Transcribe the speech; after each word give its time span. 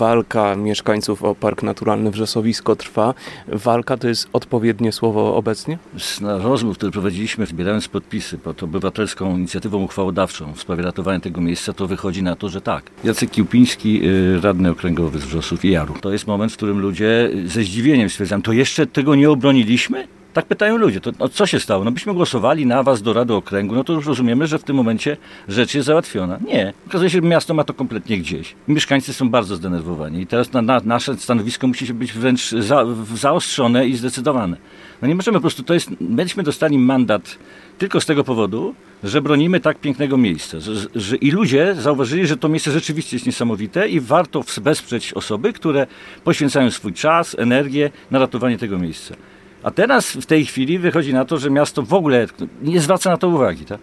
walka 0.00 0.56
mieszkańców 0.56 1.24
o 1.24 1.34
Park 1.34 1.62
Naturalny 1.62 2.10
Wrzosowisko 2.10 2.76
trwa. 2.76 3.14
Walka 3.48 3.96
to 3.96 4.08
jest 4.08 4.28
odpowiednie 4.32 4.92
słowo 4.92 5.36
obecnie? 5.36 5.78
Z 5.98 6.20
rozmów, 6.22 6.76
które 6.76 6.92
prowadziliśmy, 6.92 7.46
zbierając 7.46 7.88
podpisy 7.88 8.38
pod 8.38 8.62
obywatelską 8.62 9.36
inicjatywą 9.36 9.82
uchwałodawczą 9.82 10.52
w 10.52 10.60
sprawie 10.60 10.82
ratowania 10.82 11.20
tego 11.20 11.40
miejsca, 11.40 11.72
to 11.72 11.86
wychodzi 11.86 12.22
na 12.22 12.36
to, 12.36 12.48
że 12.48 12.60
tak. 12.60 12.90
Jacek 13.04 13.30
Kiłpiński, 13.30 14.00
y, 14.04 14.40
radny 14.40 14.70
okręgowy 14.70 15.18
z 15.18 15.24
Wrzosów 15.24 15.64
i 15.64 15.70
Jaru. 15.70 15.94
To 16.00 16.12
jest 16.12 16.26
moment, 16.26 16.52
w 16.52 16.56
którym 16.56 16.78
ludzie 16.80 17.30
ze 17.46 17.62
zdziwieniem 17.62 18.10
stwierdzają, 18.10 18.42
to 18.42 18.52
jeszcze 18.52 18.86
tego 18.86 19.14
nie 19.14 19.30
obroniliśmy? 19.30 20.19
Tak 20.32 20.46
pytają 20.46 20.76
ludzie, 20.76 21.00
to 21.00 21.10
no, 21.18 21.28
co 21.28 21.46
się 21.46 21.60
stało? 21.60 21.84
No 21.84 21.90
byśmy 21.90 22.14
głosowali 22.14 22.66
na 22.66 22.82
was 22.82 23.02
do 23.02 23.12
Rady 23.12 23.34
Okręgu, 23.34 23.74
no 23.74 23.84
to 23.84 23.92
już 23.92 24.06
rozumiemy, 24.06 24.46
że 24.46 24.58
w 24.58 24.64
tym 24.64 24.76
momencie 24.76 25.16
rzecz 25.48 25.74
jest 25.74 25.86
załatwiona. 25.86 26.38
Nie. 26.46 26.72
Okazuje 26.86 27.10
się, 27.10 27.18
że 27.22 27.28
miasto 27.28 27.54
ma 27.54 27.64
to 27.64 27.74
kompletnie 27.74 28.18
gdzieś. 28.18 28.54
Mieszkańcy 28.68 29.12
są 29.12 29.30
bardzo 29.30 29.56
zdenerwowani 29.56 30.20
i 30.20 30.26
teraz 30.26 30.52
na, 30.52 30.62
na 30.62 30.80
nasze 30.84 31.16
stanowisko 31.16 31.66
musi 31.66 31.94
być 31.94 32.12
wręcz 32.12 32.50
za, 32.50 32.84
zaostrzone 33.14 33.86
i 33.86 33.96
zdecydowane. 33.96 34.56
No 35.02 35.08
nie 35.08 35.14
możemy 35.14 35.38
po 35.38 35.40
prostu, 35.40 35.62
to 35.62 35.74
jest, 35.74 35.90
myśmy 36.00 36.42
dostali 36.42 36.78
mandat 36.78 37.38
tylko 37.78 38.00
z 38.00 38.06
tego 38.06 38.24
powodu, 38.24 38.74
że 39.04 39.22
bronimy 39.22 39.60
tak 39.60 39.78
pięknego 39.78 40.16
miejsca. 40.16 40.60
Że, 40.60 40.72
że, 40.94 41.16
I 41.16 41.30
ludzie 41.30 41.74
zauważyli, 41.74 42.26
że 42.26 42.36
to 42.36 42.48
miejsce 42.48 42.72
rzeczywiście 42.72 43.16
jest 43.16 43.26
niesamowite 43.26 43.88
i 43.88 44.00
warto 44.00 44.44
wesprzeć 44.60 45.12
osoby, 45.12 45.52
które 45.52 45.86
poświęcają 46.24 46.70
swój 46.70 46.92
czas, 46.92 47.36
energię 47.38 47.90
na 48.10 48.18
ratowanie 48.18 48.58
tego 48.58 48.78
miejsca. 48.78 49.14
A 49.62 49.70
teraz 49.70 50.12
w 50.12 50.26
tej 50.26 50.46
chwili 50.46 50.78
wychodzi 50.78 51.14
na 51.14 51.24
to, 51.24 51.38
że 51.38 51.50
miasto 51.50 51.82
w 51.82 51.94
ogóle 51.94 52.26
nie 52.62 52.80
zwraca 52.80 53.10
na 53.10 53.16
to 53.16 53.28
uwagi. 53.28 53.64
Tak? 53.64 53.80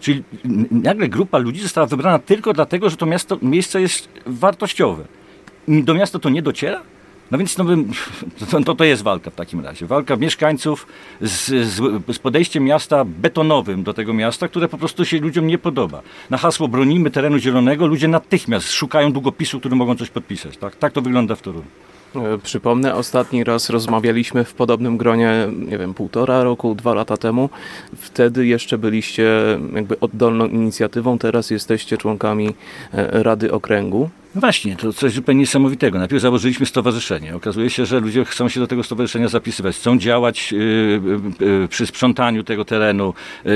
Czyli 0.00 0.22
nagle 0.70 1.08
grupa 1.08 1.38
ludzi 1.38 1.60
została 1.60 1.86
wybrana 1.86 2.18
tylko 2.18 2.52
dlatego, 2.52 2.90
że 2.90 2.96
to 2.96 3.06
miasto, 3.06 3.38
miejsce 3.42 3.80
jest 3.80 4.08
wartościowe. 4.26 5.04
Do 5.68 5.94
miasta 5.94 6.18
to 6.18 6.28
nie 6.28 6.42
dociera? 6.42 6.82
No 7.30 7.38
więc 7.38 7.58
no, 7.58 7.64
to, 8.64 8.74
to 8.74 8.84
jest 8.84 9.02
walka 9.02 9.30
w 9.30 9.34
takim 9.34 9.60
razie. 9.60 9.86
Walka 9.86 10.16
mieszkańców 10.16 10.86
z, 11.20 11.68
z, 12.08 12.18
podejściem 12.18 12.64
miasta 12.64 13.04
betonowym 13.04 13.82
do 13.82 13.94
tego 13.94 14.14
miasta, 14.14 14.48
które 14.48 14.68
po 14.68 14.78
prostu 14.78 15.04
się 15.04 15.18
ludziom 15.18 15.46
nie 15.46 15.58
podoba. 15.58 16.02
Na 16.30 16.36
hasło 16.38 16.68
bronimy 16.68 17.10
terenu 17.10 17.38
zielonego 17.38 17.86
ludzie 17.86 18.08
natychmiast 18.08 18.72
szukają 18.72 19.12
długopisu, 19.12 19.60
który 19.60 19.76
mogą 19.76 19.96
coś 19.96 20.10
podpisać. 20.10 20.56
Tak, 20.56 20.76
tak 20.76 20.92
to 20.92 21.02
wygląda 21.02 21.34
w 21.34 21.42
Toruniu. 21.42 21.66
E, 22.14 22.38
przypomnę, 22.38 22.94
ostatni 22.94 23.44
raz 23.44 23.70
rozmawialiśmy 23.70 24.44
w 24.44 24.54
podobnym 24.54 24.96
gronie, 24.96 25.48
nie 25.68 25.78
wiem, 25.78 25.94
półtora 25.94 26.42
roku, 26.42 26.74
dwa 26.74 26.94
lata 26.94 27.16
temu. 27.16 27.50
Wtedy 27.96 28.46
jeszcze 28.46 28.78
byliście 28.78 29.30
jakby 29.74 30.00
oddolną 30.00 30.46
inicjatywą, 30.46 31.18
teraz 31.18 31.50
jesteście 31.50 31.96
członkami 31.96 32.48
e, 32.92 33.22
Rady 33.22 33.52
Okręgu. 33.52 34.10
No 34.36 34.40
właśnie, 34.40 34.76
to 34.76 34.92
coś 34.92 35.12
zupełnie 35.12 35.40
niesamowitego. 35.40 35.98
Najpierw 35.98 36.22
założyliśmy 36.22 36.66
stowarzyszenie. 36.66 37.36
Okazuje 37.36 37.70
się, 37.70 37.86
że 37.86 38.00
ludzie 38.00 38.24
chcą 38.24 38.48
się 38.48 38.60
do 38.60 38.66
tego 38.66 38.82
stowarzyszenia 38.82 39.28
zapisywać, 39.28 39.76
chcą 39.76 39.98
działać 39.98 40.52
yy, 40.52 40.58
yy, 41.40 41.68
przy 41.68 41.86
sprzątaniu 41.86 42.42
tego 42.42 42.64
terenu, 42.64 43.14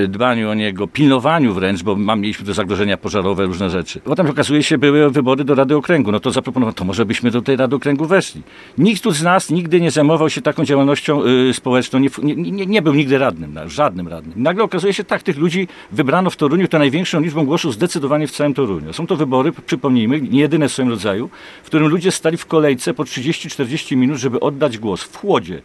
dbaniu 0.08 0.50
o 0.50 0.54
niego, 0.54 0.86
pilnowaniu 0.86 1.54
wręcz, 1.54 1.82
bo 1.82 1.96
mam, 1.96 2.20
mieliśmy 2.20 2.46
do 2.46 2.54
zagrożenia 2.54 2.96
pożarowe, 2.96 3.46
różne 3.46 3.70
rzeczy. 3.70 4.00
Potem 4.00 4.26
okazuje 4.26 4.62
się, 4.62 4.78
były 4.78 5.10
wybory 5.10 5.44
do 5.44 5.54
Rady 5.54 5.76
Okręgu. 5.76 6.12
No 6.12 6.20
to 6.20 6.30
zaproponowano, 6.30 6.72
to 6.72 6.84
może 6.84 7.06
byśmy 7.06 7.30
do 7.30 7.42
tej 7.42 7.56
Rady 7.56 7.76
Okręgu 7.76 8.04
weszli. 8.06 8.42
Nikt 8.78 9.02
tu 9.02 9.10
z 9.10 9.22
nas 9.22 9.50
nigdy 9.50 9.80
nie 9.80 9.90
zajmował 9.90 10.30
się 10.30 10.40
taką 10.40 10.64
działalnością 10.64 11.22
y, 11.24 11.54
społeczną, 11.54 11.98
nie, 11.98 12.10
nie, 12.22 12.66
nie, 12.66 12.82
był 12.82 12.94
nigdy 12.94 13.18
radnym, 13.18 13.58
żadnym 13.66 14.08
radnym. 14.08 14.42
Nagle 14.42 14.64
okazuje 14.64 14.92
się, 14.92 15.04
tak, 15.04 15.22
tych 15.22 15.38
ludzi 15.38 15.68
wybrano 15.92 16.30
w 16.30 16.36
Toruniu, 16.36 16.68
to 16.68 16.78
największą 16.78 17.20
liczbą 17.20 17.46
głosów 17.46 17.74
zdecydowanie 17.74 18.26
w 18.26 18.30
całym 18.30 18.54
Toruniu. 18.54 18.92
Są 18.92 19.06
to 19.06 19.16
wybory, 19.16 19.52
przypomnijmy, 19.66 20.20
nie 20.20 20.40
jedyne 20.40 20.69
w 20.70 20.72
swoim 20.72 20.88
rodzaju, 20.88 21.30
w 21.62 21.66
którym 21.66 21.88
ludzie 21.88 22.12
stali 22.12 22.36
w 22.36 22.46
kolejce 22.46 22.94
po 22.94 23.02
30-40 23.02 23.96
minut, 23.96 24.18
żeby 24.18 24.40
oddać 24.40 24.78
głos 24.78 25.02
w 25.02 25.16
chłodzie. 25.16 25.62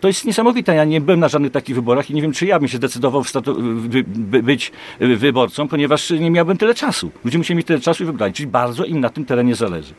To 0.00 0.08
jest 0.08 0.24
niesamowite. 0.24 0.74
Ja 0.74 0.84
nie 0.84 1.00
byłem 1.00 1.20
na 1.20 1.28
żadnych 1.28 1.52
takich 1.52 1.74
wyborach 1.74 2.10
i 2.10 2.14
nie 2.14 2.22
wiem, 2.22 2.32
czy 2.32 2.46
ja 2.46 2.58
bym 2.58 2.68
się 2.68 2.76
zdecydował 2.76 3.24
by, 3.74 4.04
by, 4.04 4.42
być 4.42 4.72
wyborcą, 5.00 5.68
ponieważ 5.68 6.10
nie 6.10 6.30
miałbym 6.30 6.58
tyle 6.58 6.74
czasu. 6.74 7.10
Ludzie 7.24 7.38
musieli 7.38 7.56
mieć 7.56 7.66
tyle 7.66 7.80
czasu 7.80 8.02
i 8.02 8.06
wybrać, 8.06 8.36
czyli 8.36 8.46
bardzo 8.46 8.84
im 8.84 9.00
na 9.00 9.08
tym 9.08 9.24
terenie 9.24 9.54
zależy. 9.54 9.94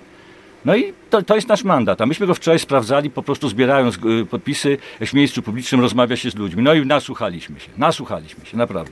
No 0.66 0.76
i 0.76 0.94
to, 1.10 1.22
to 1.22 1.36
jest 1.36 1.48
nasz 1.48 1.64
mandat. 1.64 2.02
A 2.02 2.06
myśmy 2.06 2.28
go 2.28 2.36
wczoraj 2.36 2.60
sprawdzali, 2.60 3.10
po 3.10 3.24
prostu 3.24 3.50
zbierając 3.50 3.96
y, 3.96 4.26
podpisy 4.26 4.78
w 5.02 5.14
miejscu 5.14 5.42
publicznym, 5.42 5.82
rozmawia 5.82 6.16
się 6.16 6.30
z 6.32 6.36
ludźmi. 6.36 6.64
No 6.64 6.74
i 6.74 6.86
nasłuchaliśmy 6.86 7.60
się, 7.60 7.70
nasłuchaliśmy 7.78 8.46
się, 8.46 8.58
naprawdę. 8.58 8.92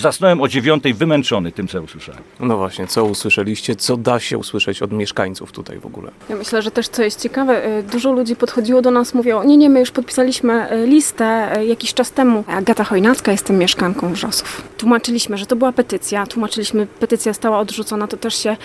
Zasnąłem 0.00 0.40
o 0.40 0.48
dziewiątej 0.48 0.94
wymęczony 0.94 1.52
tym, 1.52 1.68
co 1.68 1.82
usłyszałem. 1.82 2.22
No 2.40 2.56
właśnie, 2.56 2.86
co 2.86 3.04
usłyszeliście, 3.04 3.76
co 3.76 3.96
da 3.96 4.20
się 4.20 4.38
usłyszeć 4.38 4.82
od 4.82 4.92
mieszkańców 4.92 5.52
tutaj 5.52 5.78
w 5.78 5.86
ogóle? 5.86 6.10
Ja 6.28 6.36
myślę, 6.36 6.62
że 6.62 6.70
też 6.70 6.88
co 6.88 7.02
jest 7.02 7.22
ciekawe, 7.22 7.78
y, 7.78 7.82
dużo 7.82 8.12
ludzi 8.12 8.36
podchodziło 8.36 8.82
do 8.82 8.90
nas, 8.90 9.14
mówiło, 9.14 9.44
nie, 9.44 9.56
nie, 9.56 9.70
my 9.70 9.80
już 9.80 9.90
podpisaliśmy 9.90 10.72
y, 10.72 10.86
listę 10.86 11.58
jakiś 11.66 11.94
czas 11.94 12.10
temu. 12.10 12.44
Agata 12.46 12.84
Chojnacka, 12.84 13.32
jestem 13.32 13.58
mieszkanką 13.58 14.12
Wrzosów. 14.12 14.62
Tłumaczyliśmy, 14.78 15.38
że 15.38 15.46
to 15.46 15.56
była 15.56 15.72
petycja, 15.72 16.26
tłumaczyliśmy, 16.26 16.86
petycja 16.86 17.32
została 17.32 17.58
odrzucona, 17.58 18.06
to 18.06 18.16
też 18.16 18.34
się 18.34 18.56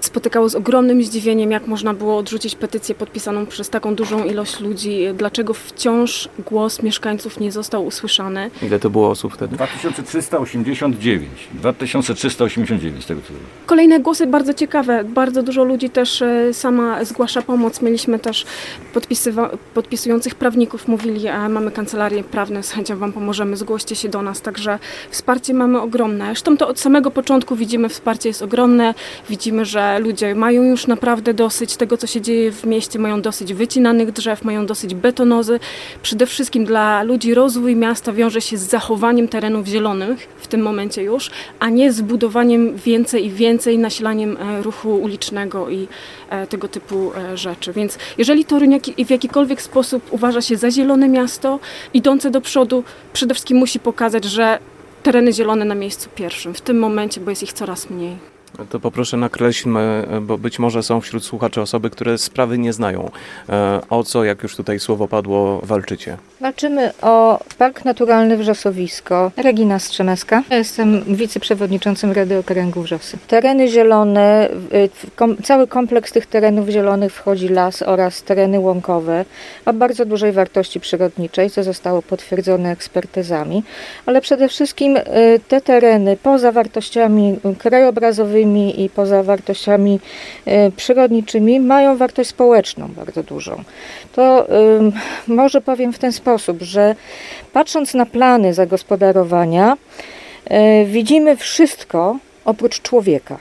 spotykało 0.00 0.48
z 0.48 0.54
ogromnym 0.54 1.04
zdziwieniem, 1.04 1.47
jak 1.50 1.66
można 1.66 1.94
było 1.94 2.16
odrzucić 2.16 2.54
petycję 2.54 2.94
podpisaną 2.94 3.46
przez 3.46 3.70
taką 3.70 3.94
dużą 3.94 4.24
ilość 4.24 4.60
ludzi. 4.60 5.00
Dlaczego 5.14 5.54
wciąż 5.54 6.28
głos 6.46 6.82
mieszkańców 6.82 7.40
nie 7.40 7.52
został 7.52 7.86
usłyszany? 7.86 8.50
Ile 8.62 8.78
to 8.78 8.90
było 8.90 9.10
osób 9.10 9.34
wtedy? 9.34 9.56
2389. 9.56 11.28
2389 11.54 13.06
tego 13.06 13.20
co 13.20 13.32
Kolejne 13.66 14.00
głosy 14.00 14.26
bardzo 14.26 14.54
ciekawe. 14.54 15.04
Bardzo 15.04 15.42
dużo 15.42 15.64
ludzi 15.64 15.90
też 15.90 16.22
e, 16.22 16.54
sama 16.54 17.04
zgłasza 17.04 17.42
pomoc. 17.42 17.82
Mieliśmy 17.82 18.18
też 18.18 18.46
podpisujących 19.74 20.34
prawników. 20.34 20.88
Mówili, 20.88 21.28
a 21.28 21.48
mamy 21.48 21.70
kancelarię 21.70 22.24
prawne, 22.24 22.62
z 22.62 22.70
chęcią 22.70 22.98
Wam 22.98 23.12
pomożemy, 23.12 23.56
zgłoście 23.56 23.96
się 23.96 24.08
do 24.08 24.22
nas. 24.22 24.40
Także 24.40 24.78
wsparcie 25.10 25.54
mamy 25.54 25.80
ogromne. 25.80 26.24
Zresztą 26.24 26.56
to 26.56 26.68
od 26.68 26.80
samego 26.80 27.10
początku 27.10 27.56
widzimy, 27.56 27.88
wsparcie 27.88 28.28
jest 28.28 28.42
ogromne. 28.42 28.94
Widzimy, 29.30 29.64
że 29.64 29.98
ludzie 29.98 30.34
mają 30.34 30.62
już 30.62 30.86
naprawdę 30.86 31.34
dosyć 31.38 31.76
tego, 31.76 31.96
co 31.96 32.06
się 32.06 32.20
dzieje 32.20 32.52
w 32.52 32.64
mieście, 32.64 32.98
mają 32.98 33.22
dosyć 33.22 33.54
wycinanych 33.54 34.12
drzew, 34.12 34.44
mają 34.44 34.66
dosyć 34.66 34.94
betonozy. 34.94 35.60
Przede 36.02 36.26
wszystkim 36.26 36.64
dla 36.64 37.02
ludzi 37.02 37.34
rozwój 37.34 37.76
miasta 37.76 38.12
wiąże 38.12 38.40
się 38.40 38.56
z 38.58 38.62
zachowaniem 38.62 39.28
terenów 39.28 39.66
zielonych 39.66 40.28
w 40.36 40.46
tym 40.46 40.62
momencie 40.62 41.02
już, 41.02 41.30
a 41.58 41.68
nie 41.68 41.92
z 41.92 42.00
budowaniem 42.00 42.76
więcej 42.76 43.26
i 43.26 43.30
więcej, 43.30 43.78
nasilaniem 43.78 44.36
e, 44.36 44.62
ruchu 44.62 44.94
ulicznego 44.94 45.70
i 45.70 45.88
e, 46.30 46.46
tego 46.46 46.68
typu 46.68 47.12
e, 47.14 47.36
rzeczy. 47.36 47.72
Więc 47.72 47.98
jeżeli 48.18 48.44
Toruń 48.44 48.80
w 49.06 49.10
jakikolwiek 49.10 49.62
sposób 49.62 50.02
uważa 50.10 50.42
się 50.42 50.56
za 50.56 50.70
zielone 50.70 51.08
miasto, 51.08 51.60
idące 51.94 52.30
do 52.30 52.40
przodu, 52.40 52.84
przede 53.12 53.34
wszystkim 53.34 53.56
musi 53.56 53.80
pokazać, 53.80 54.24
że 54.24 54.58
tereny 55.02 55.32
zielone 55.32 55.64
na 55.64 55.74
miejscu 55.74 56.08
pierwszym 56.14 56.54
w 56.54 56.60
tym 56.60 56.78
momencie, 56.78 57.20
bo 57.20 57.30
jest 57.30 57.42
ich 57.42 57.52
coraz 57.52 57.90
mniej. 57.90 58.37
To 58.70 58.80
poproszę 58.80 59.16
nakreślmy, 59.16 60.06
bo 60.22 60.38
być 60.38 60.58
może 60.58 60.82
są 60.82 61.00
wśród 61.00 61.24
słuchaczy 61.24 61.60
osoby, 61.60 61.90
które 61.90 62.18
sprawy 62.18 62.58
nie 62.58 62.72
znają. 62.72 63.10
E, 63.48 63.80
o 63.90 64.04
co, 64.04 64.24
jak 64.24 64.42
już 64.42 64.56
tutaj 64.56 64.80
słowo 64.80 65.08
padło, 65.08 65.60
walczycie? 65.62 66.16
Walczymy 66.40 66.92
o 67.02 67.40
Park 67.58 67.84
Naturalny 67.84 68.36
Wrzosowisko. 68.36 69.30
Regina 69.36 69.78
Strzemecka. 69.78 70.42
Ja 70.50 70.56
jestem 70.56 71.02
wiceprzewodniczącym 71.16 72.12
Rady 72.12 72.38
Okręgu 72.38 72.82
Wrzosy. 72.82 73.18
Tereny 73.28 73.68
zielone, 73.68 74.48
cały 75.44 75.66
kompleks 75.66 76.12
tych 76.12 76.26
terenów 76.26 76.68
zielonych 76.68 77.12
wchodzi 77.12 77.48
las 77.48 77.82
oraz 77.82 78.22
tereny 78.22 78.60
łąkowe 78.60 79.24
o 79.66 79.72
bardzo 79.72 80.04
dużej 80.04 80.32
wartości 80.32 80.80
przyrodniczej, 80.80 81.50
co 81.50 81.62
zostało 81.62 82.02
potwierdzone 82.02 82.70
ekspertyzami, 82.70 83.62
ale 84.06 84.20
przede 84.20 84.48
wszystkim 84.48 84.98
te 85.48 85.60
tereny 85.60 86.16
poza 86.22 86.52
wartościami 86.52 87.38
krajobrazowymi, 87.58 88.37
i 88.84 88.90
poza 88.94 89.22
wartościami 89.22 90.00
e, 90.46 90.70
przyrodniczymi 90.70 91.60
mają 91.60 91.96
wartość 91.96 92.30
społeczną 92.30 92.88
bardzo 92.88 93.22
dużą. 93.22 93.64
To 94.12 94.46
może 95.26 95.60
powiem 95.60 95.92
w 95.92 95.98
ten 95.98 96.12
sposób, 96.12 96.62
że 96.62 96.96
patrząc 97.52 97.94
na 97.94 98.06
plany 98.06 98.54
zagospodarowania, 98.54 99.76
e, 100.44 100.84
widzimy 100.84 101.36
wszystko 101.36 102.16
oprócz 102.44 102.82
człowieka. 102.82 103.38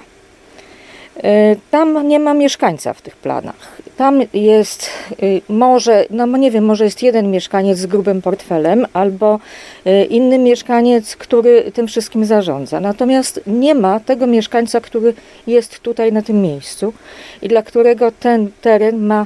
E, 1.23 1.55
tam 1.71 2.07
nie 2.07 2.19
ma 2.19 2.33
mieszkańca 2.33 2.93
w 2.93 3.01
tych 3.01 3.15
planach. 3.15 3.81
Tam 3.97 4.21
jest 4.33 4.89
y, 5.23 5.41
może, 5.49 6.05
no 6.09 6.25
nie 6.25 6.51
wiem, 6.51 6.65
może 6.65 6.83
jest 6.85 7.03
jeden 7.03 7.31
mieszkaniec 7.31 7.77
z 7.77 7.85
grubym 7.85 8.21
portfelem, 8.21 8.85
albo 8.93 9.39
y, 9.87 10.05
inny 10.05 10.39
mieszkaniec, 10.39 11.15
który 11.15 11.71
tym 11.71 11.87
wszystkim 11.87 12.25
zarządza. 12.25 12.79
Natomiast 12.79 13.41
nie 13.47 13.75
ma 13.75 13.99
tego 13.99 14.27
mieszkańca, 14.27 14.81
który 14.81 15.13
jest 15.47 15.79
tutaj 15.79 16.11
na 16.13 16.21
tym 16.21 16.41
miejscu 16.41 16.93
i 17.41 17.47
dla 17.47 17.61
którego 17.61 18.11
ten 18.11 18.51
teren 18.61 19.05
ma 19.05 19.25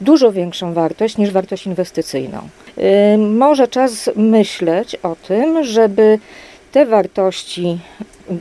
dużo 0.00 0.32
większą 0.32 0.72
wartość 0.72 1.16
niż 1.18 1.30
wartość 1.30 1.66
inwestycyjną. 1.66 2.38
Y, 3.14 3.18
może 3.18 3.68
czas 3.68 4.10
myśleć 4.16 4.94
o 4.94 5.16
tym, 5.28 5.64
żeby 5.64 6.18
te 6.72 6.86
wartości, 6.86 7.78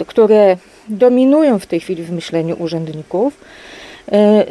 które 0.08 0.58
dominują 0.90 1.60
w 1.60 1.66
tej 1.66 1.80
chwili 1.80 2.04
w 2.04 2.12
myśleniu 2.12 2.56
urzędników, 2.60 3.34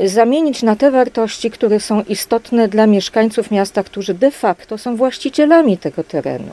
y, 0.03 0.09
zamienić 0.09 0.63
na 0.63 0.77
te 0.77 0.91
wartości, 0.91 1.51
które 1.51 1.81
są 1.81 2.03
istotne 2.03 2.69
dla 2.69 2.87
mieszkańców 2.87 3.51
miasta, 3.51 3.85
którzy 3.85 4.15
de 4.15 4.31
facto 4.31 4.79
są 4.79 4.97
właścicielami 4.97 5.79
tego 5.79 6.05
terenu. 6.05 6.51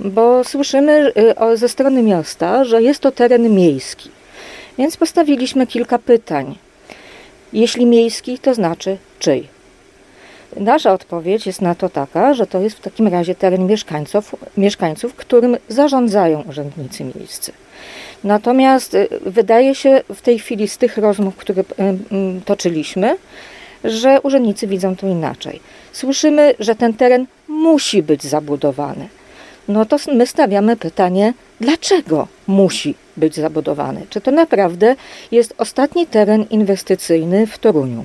Bo 0.00 0.44
słyszymy 0.44 1.12
y, 1.52 1.56
ze 1.56 1.68
strony 1.68 2.02
miasta, 2.02 2.64
że 2.64 2.82
jest 2.82 3.00
to 3.00 3.12
teren 3.12 3.54
miejski. 3.54 4.10
Więc 4.78 4.96
postawiliśmy 4.96 5.66
kilka 5.66 5.98
pytań. 5.98 6.54
Jeśli 7.52 7.86
miejski, 7.86 8.38
to 8.38 8.54
znaczy 8.54 8.96
czyj? 9.18 9.59
Nasza 10.56 10.92
odpowiedź 10.92 11.46
jest 11.46 11.62
na 11.62 11.74
to 11.74 11.88
taka, 11.88 12.34
że 12.34 12.46
to 12.46 12.60
jest 12.60 12.76
w 12.76 12.80
takim 12.80 13.08
razie 13.08 13.34
teren 13.34 13.66
mieszkańców, 13.66 14.36
mieszkańców 14.56 15.14
którym 15.14 15.56
zarządzają 15.68 16.42
urzędnicy 16.48 17.04
miejscy. 17.04 17.52
Natomiast 18.24 18.94
y, 18.94 19.08
wydaje 19.26 19.74
się 19.74 20.02
w 20.14 20.20
tej 20.20 20.38
chwili 20.38 20.68
z 20.68 20.78
tych 20.78 20.98
rozmów, 20.98 21.36
które 21.36 21.62
y, 21.62 21.64
toczyliśmy, 22.44 23.16
że 23.84 24.20
urzędnicy 24.20 24.66
widzą 24.66 24.96
to 24.96 25.06
inaczej. 25.06 25.60
Słyszymy, 25.92 26.54
że 26.58 26.74
ten 26.74 26.94
teren 26.94 27.26
musi 27.48 28.02
być 28.02 28.22
zabudowany. 28.22 29.08
No 29.68 29.86
to 29.86 29.96
my 30.14 30.26
stawiamy 30.26 30.76
pytanie, 30.76 31.34
dlaczego 31.60 32.28
musi 32.46 32.94
być 33.16 33.34
zabudowany? 33.36 34.06
Czy 34.10 34.20
to 34.20 34.30
naprawdę 34.30 34.96
jest 35.32 35.54
ostatni 35.58 36.06
teren 36.06 36.46
inwestycyjny 36.50 37.46
w 37.46 37.58
Toruniu, 37.58 38.04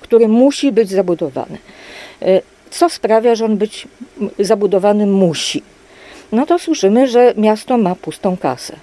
który 0.00 0.28
musi 0.28 0.72
być 0.72 0.90
zabudowany? 0.90 1.58
Co 2.70 2.88
sprawia, 2.88 3.34
że 3.34 3.44
on 3.44 3.56
być 3.56 3.88
zabudowany 4.38 5.06
musi? 5.06 5.62
No 6.32 6.46
to 6.46 6.58
słyszymy, 6.58 7.08
że 7.08 7.34
miasto 7.36 7.78
ma 7.78 7.94
pustą 7.94 8.36
kasę. 8.36 8.76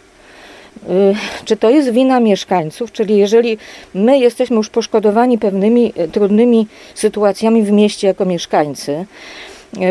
Y, 0.89 1.15
czy 1.45 1.57
to 1.57 1.69
jest 1.69 1.89
wina 1.89 2.19
mieszkańców, 2.19 2.91
czyli 2.91 3.17
jeżeli 3.17 3.57
my 3.93 4.19
jesteśmy 4.19 4.55
już 4.55 4.69
poszkodowani 4.69 5.37
pewnymi 5.37 5.93
y, 5.99 6.07
trudnymi 6.07 6.67
sytuacjami 6.95 7.63
w 7.63 7.71
mieście 7.71 8.07
jako 8.07 8.25
mieszkańcy, 8.25 9.05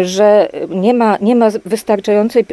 że 0.02 0.48
nie 0.68 0.94
ma, 0.94 1.18
nie 1.20 1.36
ma 1.36 1.50
wystarczającej 1.64 2.44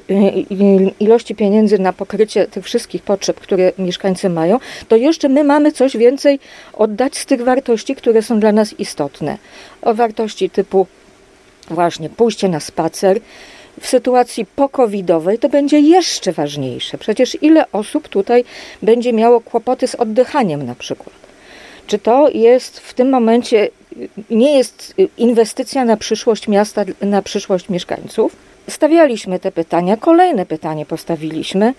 ilości 0.99 1.35
pieniędzy 1.35 1.79
na 1.79 1.93
pokrycie 1.93 2.47
tych 2.47 2.65
wszystkich 2.65 3.01
potrzeb, 3.01 3.39
które 3.39 3.71
mieszkańcy 3.77 4.29
mają, 4.29 4.59
to 4.87 4.95
jeszcze 4.95 5.29
my 5.29 5.43
mamy 5.43 5.71
coś 5.71 5.97
więcej 5.97 6.39
oddać 6.73 7.17
z 7.17 7.25
tych 7.25 7.43
wartości, 7.43 7.95
które 7.95 8.21
są 8.21 8.39
dla 8.39 8.51
nas 8.51 8.79
istotne. 8.79 9.37
O 9.81 9.93
wartości 9.93 10.49
typu 10.49 10.87
właśnie 11.69 12.09
pójście 12.09 12.49
na 12.49 12.59
spacer, 12.59 13.19
w 13.81 13.87
sytuacji 13.87 14.45
pokowidowej 14.45 15.39
to 15.39 15.49
będzie 15.49 15.79
jeszcze 15.79 16.31
ważniejsze. 16.31 16.97
Przecież 16.97 17.37
ile 17.41 17.71
osób 17.71 18.07
tutaj 18.07 18.43
będzie 18.81 19.13
miało 19.13 19.41
kłopoty 19.41 19.87
z 19.87 19.95
oddychaniem 19.95 20.65
na 20.65 20.75
przykład? 20.75 21.22
Czy 21.87 21.99
to 21.99 22.29
jest 22.29 22.79
w 22.79 22.93
tym 22.93 23.09
momencie, 23.09 23.69
nie 24.29 24.57
jest 24.57 24.95
inwestycja 25.17 25.85
na 25.85 25.97
przyszłość 25.97 26.47
miasta, 26.47 26.85
na 27.01 27.21
przyszłość 27.21 27.69
mieszkańców? 27.69 28.35
Stawialiśmy 28.69 29.39
te 29.39 29.51
pytania, 29.51 29.97
kolejne 29.97 30.45
pytanie 30.45 30.85
postawiliśmy. 30.85 31.73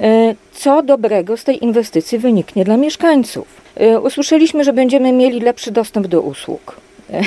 E, 0.00 0.34
co 0.52 0.82
dobrego 0.82 1.36
z 1.36 1.44
tej 1.44 1.64
inwestycji 1.64 2.18
wyniknie 2.18 2.64
dla 2.64 2.76
mieszkańców? 2.76 3.46
E, 3.76 4.00
usłyszeliśmy, 4.00 4.64
że 4.64 4.72
będziemy 4.72 5.12
mieli 5.12 5.40
lepszy 5.40 5.70
dostęp 5.70 6.06
do 6.06 6.20
usług. 6.20 6.76
E, 7.12 7.20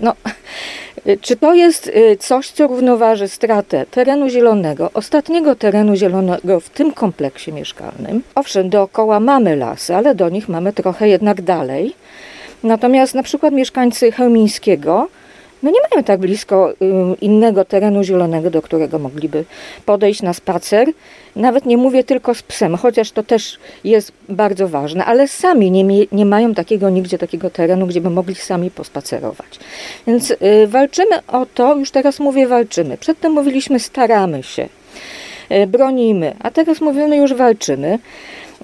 no, 0.00 0.12
czy 1.20 1.36
to 1.36 1.54
jest 1.54 1.86
y, 1.86 2.16
coś, 2.20 2.50
co 2.50 2.66
równoważy 2.66 3.28
stratę 3.28 3.86
terenu 3.90 4.28
zielonego, 4.28 4.90
ostatniego 4.94 5.54
terenu 5.54 5.96
zielonego 5.96 6.60
w 6.60 6.68
tym 6.68 6.92
kompleksie 6.92 7.52
mieszkalnym? 7.52 8.22
Owszem, 8.34 8.70
dookoła 8.70 9.20
mamy 9.20 9.56
lasy, 9.56 9.96
ale 9.96 10.14
do 10.14 10.28
nich 10.28 10.48
mamy 10.48 10.72
trochę 10.72 11.08
jednak 11.08 11.42
dalej. 11.42 11.94
Natomiast 12.62 13.14
na 13.14 13.22
przykład 13.22 13.54
mieszkańcy 13.54 14.12
Chełmińskiego 14.12 15.08
no 15.62 15.70
nie 15.70 15.80
mają 15.90 16.04
tak 16.04 16.20
blisko 16.20 16.72
y, 16.72 16.74
innego 17.20 17.64
terenu 17.64 18.04
zielonego, 18.04 18.50
do 18.50 18.62
którego 18.62 18.98
mogliby 18.98 19.44
podejść 19.86 20.22
na 20.22 20.32
spacer. 20.32 20.88
Nawet 21.36 21.66
nie 21.66 21.76
mówię 21.76 22.04
tylko 22.04 22.34
z 22.34 22.42
psem, 22.42 22.76
chociaż 22.76 23.12
to 23.12 23.22
też 23.22 23.58
jest 23.84 24.12
bardzo 24.28 24.68
ważne, 24.68 25.04
ale 25.04 25.28
sami 25.28 25.70
nie, 25.70 26.06
nie 26.12 26.26
mają 26.26 26.54
takiego 26.54 26.90
nigdzie 26.90 27.18
takiego 27.18 27.50
terenu, 27.50 27.86
gdzie 27.86 28.00
by 28.00 28.10
mogli 28.10 28.34
sami 28.34 28.70
pospacerować. 28.70 29.58
Więc 30.06 30.30
y, 30.30 30.36
walczymy 30.66 31.26
o 31.26 31.46
to, 31.46 31.76
już 31.76 31.90
teraz 31.90 32.20
mówię 32.20 32.46
walczymy. 32.46 32.96
Przedtem 32.96 33.32
mówiliśmy 33.32 33.80
staramy 33.80 34.42
się, 34.42 34.68
y, 35.52 35.66
bronimy, 35.66 36.34
a 36.40 36.50
teraz 36.50 36.80
mówimy 36.80 37.16
już 37.16 37.34
walczymy. 37.34 37.98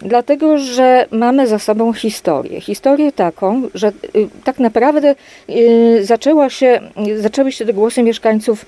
Dlatego, 0.03 0.59
że 0.59 1.07
mamy 1.11 1.47
za 1.47 1.59
sobą 1.59 1.93
historię. 1.93 2.61
Historię 2.61 3.13
taką, 3.13 3.63
że 3.75 3.89
y, 3.89 4.29
tak 4.45 4.59
naprawdę 4.59 5.15
y, 5.51 6.05
zaczęła 6.05 6.51
się, 6.51 6.81
zaczęły 7.17 7.53
się 7.53 7.67
te 7.67 7.73
głosy 7.73 8.03
mieszkańców 8.03 8.65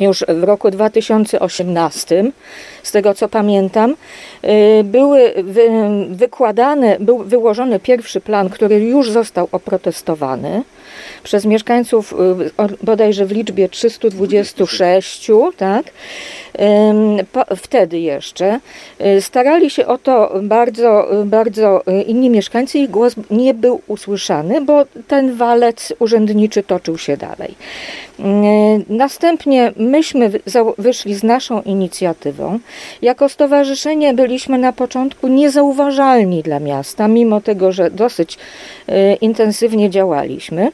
już 0.00 0.24
w 0.28 0.44
roku 0.44 0.70
2018, 0.70 2.24
z 2.82 2.92
tego 2.92 3.14
co 3.14 3.28
pamiętam, 3.28 3.94
y, 4.44 4.84
były 4.84 5.34
wykładane, 6.10 6.96
był 7.00 7.18
wyłożony 7.18 7.80
pierwszy 7.80 8.20
plan, 8.20 8.50
który 8.50 8.80
już 8.80 9.10
został 9.10 9.48
oprotestowany 9.52 10.62
przez 11.24 11.44
mieszkańców 11.44 12.14
bodajże 12.82 13.26
w 13.26 13.32
liczbie 13.32 13.68
326, 13.68 15.30
tak? 15.56 15.84
wtedy 17.56 17.98
jeszcze 17.98 18.60
y, 19.00 19.20
starali 19.20 19.70
się 19.70 19.86
o 19.86 19.98
to 19.98 20.32
bardzo, 20.42 21.08
bardzo 21.24 21.82
y, 21.88 22.02
inni 22.02 22.30
mieszkańcy, 22.30 22.78
ich 22.78 22.90
głos 22.90 23.14
nie 23.30 23.54
był 23.54 23.80
usłyszany, 23.86 24.60
bo 24.60 24.84
ten 25.08 25.36
walec 25.36 25.92
urzędniczy 25.98 26.62
toczył 26.62 26.98
się 26.98 27.16
dalej. 27.16 27.54
Następnie 28.88 29.72
myśmy 29.76 30.30
wyszli 30.78 31.14
z 31.14 31.22
naszą 31.22 31.62
inicjatywą. 31.62 32.58
Jako 33.02 33.28
stowarzyszenie 33.28 34.14
byliśmy 34.14 34.58
na 34.58 34.72
początku 34.72 35.28
niezauważalni 35.28 36.42
dla 36.42 36.60
miasta, 36.60 37.08
mimo 37.08 37.40
tego, 37.40 37.72
że 37.72 37.90
dosyć 37.90 38.38
y, 38.88 38.92
intensywnie 39.20 39.90
działaliśmy. 39.90 40.72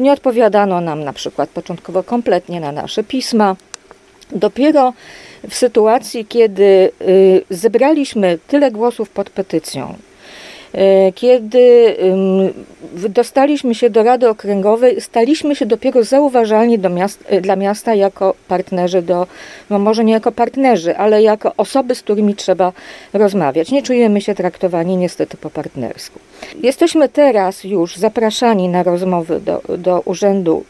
Nie 0.00 0.12
odpowiadano 0.12 0.80
nam 0.80 1.04
na 1.04 1.12
przykład 1.12 1.50
początkowo 1.50 2.02
kompletnie 2.02 2.60
na 2.60 2.72
nasze 2.72 3.04
pisma. 3.04 3.56
Dopiero 4.32 4.92
w 5.48 5.54
sytuacji, 5.54 6.26
kiedy 6.26 6.90
y, 7.02 7.44
zebraliśmy 7.50 8.38
tyle 8.48 8.70
głosów 8.70 9.10
pod 9.10 9.30
petycją, 9.30 9.94
kiedy 11.14 11.96
dostaliśmy 13.08 13.74
się 13.74 13.90
do 13.90 14.02
Rady 14.02 14.28
Okręgowej, 14.28 15.00
staliśmy 15.00 15.56
się 15.56 15.66
dopiero 15.66 16.04
zauważalni 16.04 16.78
miast, 16.78 17.24
e, 17.28 17.40
dla 17.40 17.56
miasta 17.56 17.94
jako 17.94 18.34
partnerzy, 18.48 19.02
do, 19.02 19.26
no 19.70 19.78
może 19.78 20.04
nie 20.04 20.12
jako 20.12 20.32
partnerzy, 20.32 20.96
ale 20.96 21.22
jako 21.22 21.52
osoby, 21.56 21.94
z 21.94 22.02
którymi 22.02 22.34
trzeba 22.34 22.72
rozmawiać. 23.12 23.70
Nie 23.70 23.82
czujemy 23.82 24.20
się 24.20 24.34
traktowani 24.34 24.96
niestety 24.96 25.36
po 25.36 25.50
partnersku. 25.50 26.18
Jesteśmy 26.62 27.08
teraz 27.08 27.64
już 27.64 27.96
zapraszani 27.96 28.68
na 28.68 28.82
rozmowy 28.82 29.40
do, 29.40 29.62
do 29.78 30.02
urzędu, 30.04 30.64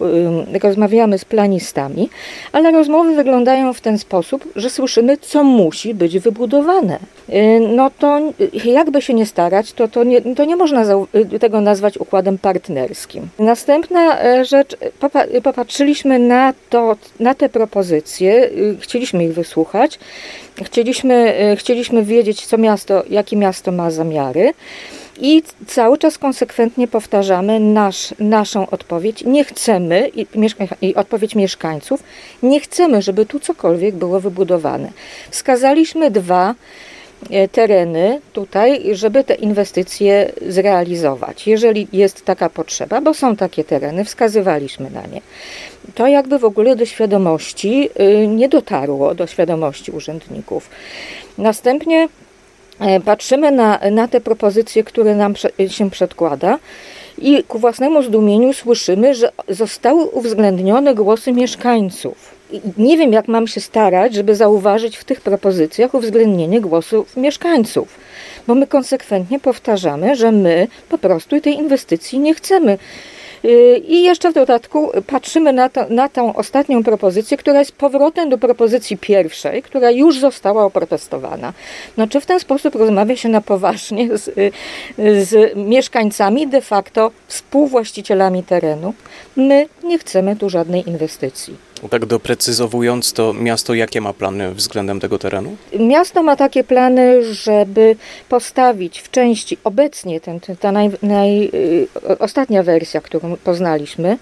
rozmawiamy 0.63 1.19
z 1.19 1.25
planistami, 1.25 2.11
ale 2.53 2.71
rozmowy 2.71 3.15
wyglądają 3.15 3.73
w 3.73 3.81
ten 3.81 3.99
sposób, 3.99 4.49
że 4.57 4.71
słyszymy, 4.71 5.17
co 5.17 5.45
musi 5.45 5.95
być 5.95 6.19
wybudowane. 6.19 6.99
E, 7.29 7.61
no 7.61 7.91
to 7.99 8.21
jakby 8.65 9.03
się 9.03 9.15
nie 9.15 9.27
starać, 9.27 9.73
to 9.73 9.89
to 9.91 10.05
nie, 10.05 10.35
to 10.35 10.45
nie 10.45 10.57
można 10.57 10.85
tego 11.41 11.61
nazwać 11.61 11.99
układem 11.99 12.39
partnerskim. 12.39 13.29
Następna 13.39 14.23
e, 14.23 14.45
rzecz, 14.45 14.77
popatrzyliśmy 15.43 16.19
na, 16.19 16.55
to, 16.71 16.97
na 17.21 17.35
te 17.35 17.49
propozycje, 17.49 18.45
y, 18.45 18.77
chcieliśmy 18.81 19.25
ich 19.25 19.35
wysłuchać, 19.35 19.99
chcieliśmy, 20.63 21.15
e, 21.15 21.57
chcieliśmy 21.57 22.05
wiedzieć, 22.05 22.47
co 22.47 22.59
miasto, 22.59 23.03
jakie 23.11 23.37
miasto 23.37 23.73
ma 23.73 23.91
zamiary. 23.91 24.53
I 25.23 25.43
cały 25.67 25.99
czas 25.99 26.19
konsekwentnie 26.19 26.89
powtarzamy 26.89 27.61
nasz, 27.61 28.15
naszą 28.19 28.71
odpowiedź. 28.71 29.25
Nie 29.25 29.45
chcemy, 29.45 30.11
i, 30.17 30.27
i, 30.83 30.95
odpowiedź 30.95 31.35
mieszkańców, 31.35 32.03
nie 32.43 32.61
chcemy, 32.61 33.03
żeby 33.03 33.27
tu 33.27 33.41
cokolwiek 33.41 33.95
było 33.95 34.21
wybudowane. 34.21 34.91
Wskazaliśmy 35.31 36.11
dwa 36.11 36.55
E, 36.55 36.55
tereny 37.53 38.21
tutaj, 38.33 38.95
żeby 38.95 39.25
te 39.25 39.35
inwestycje 39.35 40.33
zrealizować, 40.49 41.47
jeżeli 41.47 41.89
jest 41.93 42.25
taka 42.25 42.49
potrzeba, 42.51 43.01
bo 43.01 43.15
są 43.15 43.37
takie 43.37 43.65
tereny, 43.65 44.05
wskazywaliśmy 44.05 44.91
na 44.91 45.07
nie. 45.07 45.21
To 45.95 46.07
jakby 46.07 46.39
w 46.39 46.45
ogóle 46.45 46.77
do 46.77 46.87
świadomości 46.87 47.91
y, 48.01 48.27
nie 48.27 48.49
dotarło, 48.49 49.15
do 49.15 49.27
świadomości 49.27 49.91
urzędników. 49.91 50.71
Następnie 51.39 52.09
e, 52.81 53.01
patrzymy 53.01 53.51
na, 53.51 53.81
na 53.91 54.09
te 54.09 54.21
propozycje, 54.21 54.85
które 54.85 55.15
nam 55.15 55.35
się 55.69 55.91
przedkłada 55.91 56.59
I 57.19 57.45
ku 57.45 57.59
własnemu 57.59 58.03
zdumieniu 58.03 58.53
słyszymy, 58.53 59.15
że 59.15 59.33
zostały 59.49 60.05
uwzględnione 60.05 60.95
głosy 60.95 61.33
mieszkańców. 61.33 62.40
Nie 62.77 62.99
wiem, 62.99 63.13
jak 63.13 63.29
mam 63.29 63.47
się 63.47 63.61
starać, 63.61 64.15
żeby 64.15 64.35
zauważyć 64.35 64.97
w 64.97 65.05
tych 65.05 65.21
propozycjach 65.21 65.95
uwzględnienie 65.95 66.61
głosów 66.61 67.17
mieszkańców, 67.17 67.99
bo 68.47 68.55
my 68.55 68.67
konsekwentnie 68.67 69.41
powtarzamy, 69.41 70.17
że 70.17 70.33
my 70.33 70.69
po 70.89 70.99
prostu 70.99 71.41
tej 71.41 71.55
inwestycji 71.55 72.19
nie 72.19 72.35
chcemy. 72.35 72.79
Y, 73.45 73.83
I 73.89 74.03
jeszcze 74.03 74.31
w 74.31 74.35
dodatku 74.35 74.91
patrzymy 75.07 75.53
na, 75.53 75.69
to, 75.69 75.87
na 75.89 76.09
tą 76.09 76.35
ostatnią 76.35 76.83
propozycję, 76.83 77.37
która 77.37 77.59
jest 77.59 77.73
powrotem 77.73 78.31
do 78.31 78.39
propozycji 78.39 78.99
pierwszej, 78.99 79.63
która 79.63 79.91
już 79.91 80.19
została 80.19 80.65
oprotestowana. 80.65 81.53
No, 81.97 82.07
czy 82.07 82.21
w 82.21 82.27
ten 82.27 82.41
sposób 82.41 82.75
rozmawia 82.75 83.17
się 83.17 83.29
na 83.29 83.41
poważnie 83.41 84.19
z, 84.19 84.29
y, 84.29 84.53
z 85.25 85.57
mieszkańcami, 85.57 86.47
de 86.47 86.61
facto 86.61 87.11
współwłaścicielami 87.27 88.43
terenu? 88.43 88.95
My 89.37 89.67
nie 89.85 89.99
chcemy 89.99 90.37
tu 90.37 90.51
żadnej 90.51 90.89
inwestycji. 90.89 91.70
Tak 91.89 92.07
doprecyzowując, 92.07 93.13
to 93.13 93.35
miasto 93.35 93.75
jakie 93.75 94.01
ma 94.01 94.13
plany 94.13 94.55
względem 94.55 95.01
tego 95.01 95.19
terenu? 95.19 95.57
Miasto 95.79 96.23
ma 96.23 96.37
takie 96.37 96.65
plany, 96.65 97.35
żeby 97.35 97.97
postawić 98.29 99.01
w 99.01 99.11
części 99.11 99.59
obecnie 99.65 100.21
ten, 100.21 100.41
ta 100.61 100.73
naj, 100.73 100.91
naj, 101.03 101.45
y, 101.45 101.89
ostatnia 102.19 102.63
wersja, 102.63 103.01
którą 103.01 103.37
poznaliśmy, 103.45 104.19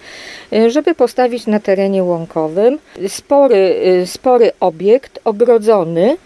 y, 0.52 0.70
żeby 0.70 0.94
postawić 0.94 1.46
na 1.46 1.60
terenie 1.60 2.04
łąkowym 2.04 2.78
spory, 3.08 3.76
y, 4.02 4.06
spory 4.06 4.52
obiekt 4.60 5.20
ogrodzony 5.24 6.16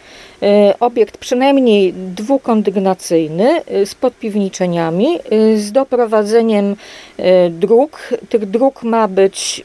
obiekt 0.81 1.19
przynajmniej 1.19 1.93
dwukondygnacyjny 1.93 3.65
e, 3.67 3.87
z 3.87 3.95
podpiwniczeniami, 3.95 5.17
e, 5.17 5.57
z 5.57 5.73
doprowadzeniem 5.73 6.77
dróg. 7.51 8.09
Tych 8.29 8.47
dróg 8.47 8.83
ma 8.83 9.09
być 9.09 9.65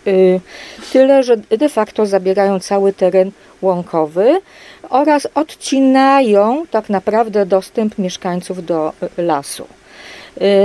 tyle, 0.92 1.24
że 1.24 1.38
de 1.38 1.70
facto 1.70 2.06
zabierają 2.06 2.60
cały 2.60 2.94
teren 2.94 3.32
łąkowy 3.62 4.42
oraz 4.90 5.28
odcinają 5.36 6.64
tak 6.72 6.90
naprawdę 6.90 7.46
dostęp 7.46 7.98
mieszkańców 7.98 8.66
do 8.66 8.94
lasu. 9.18 9.68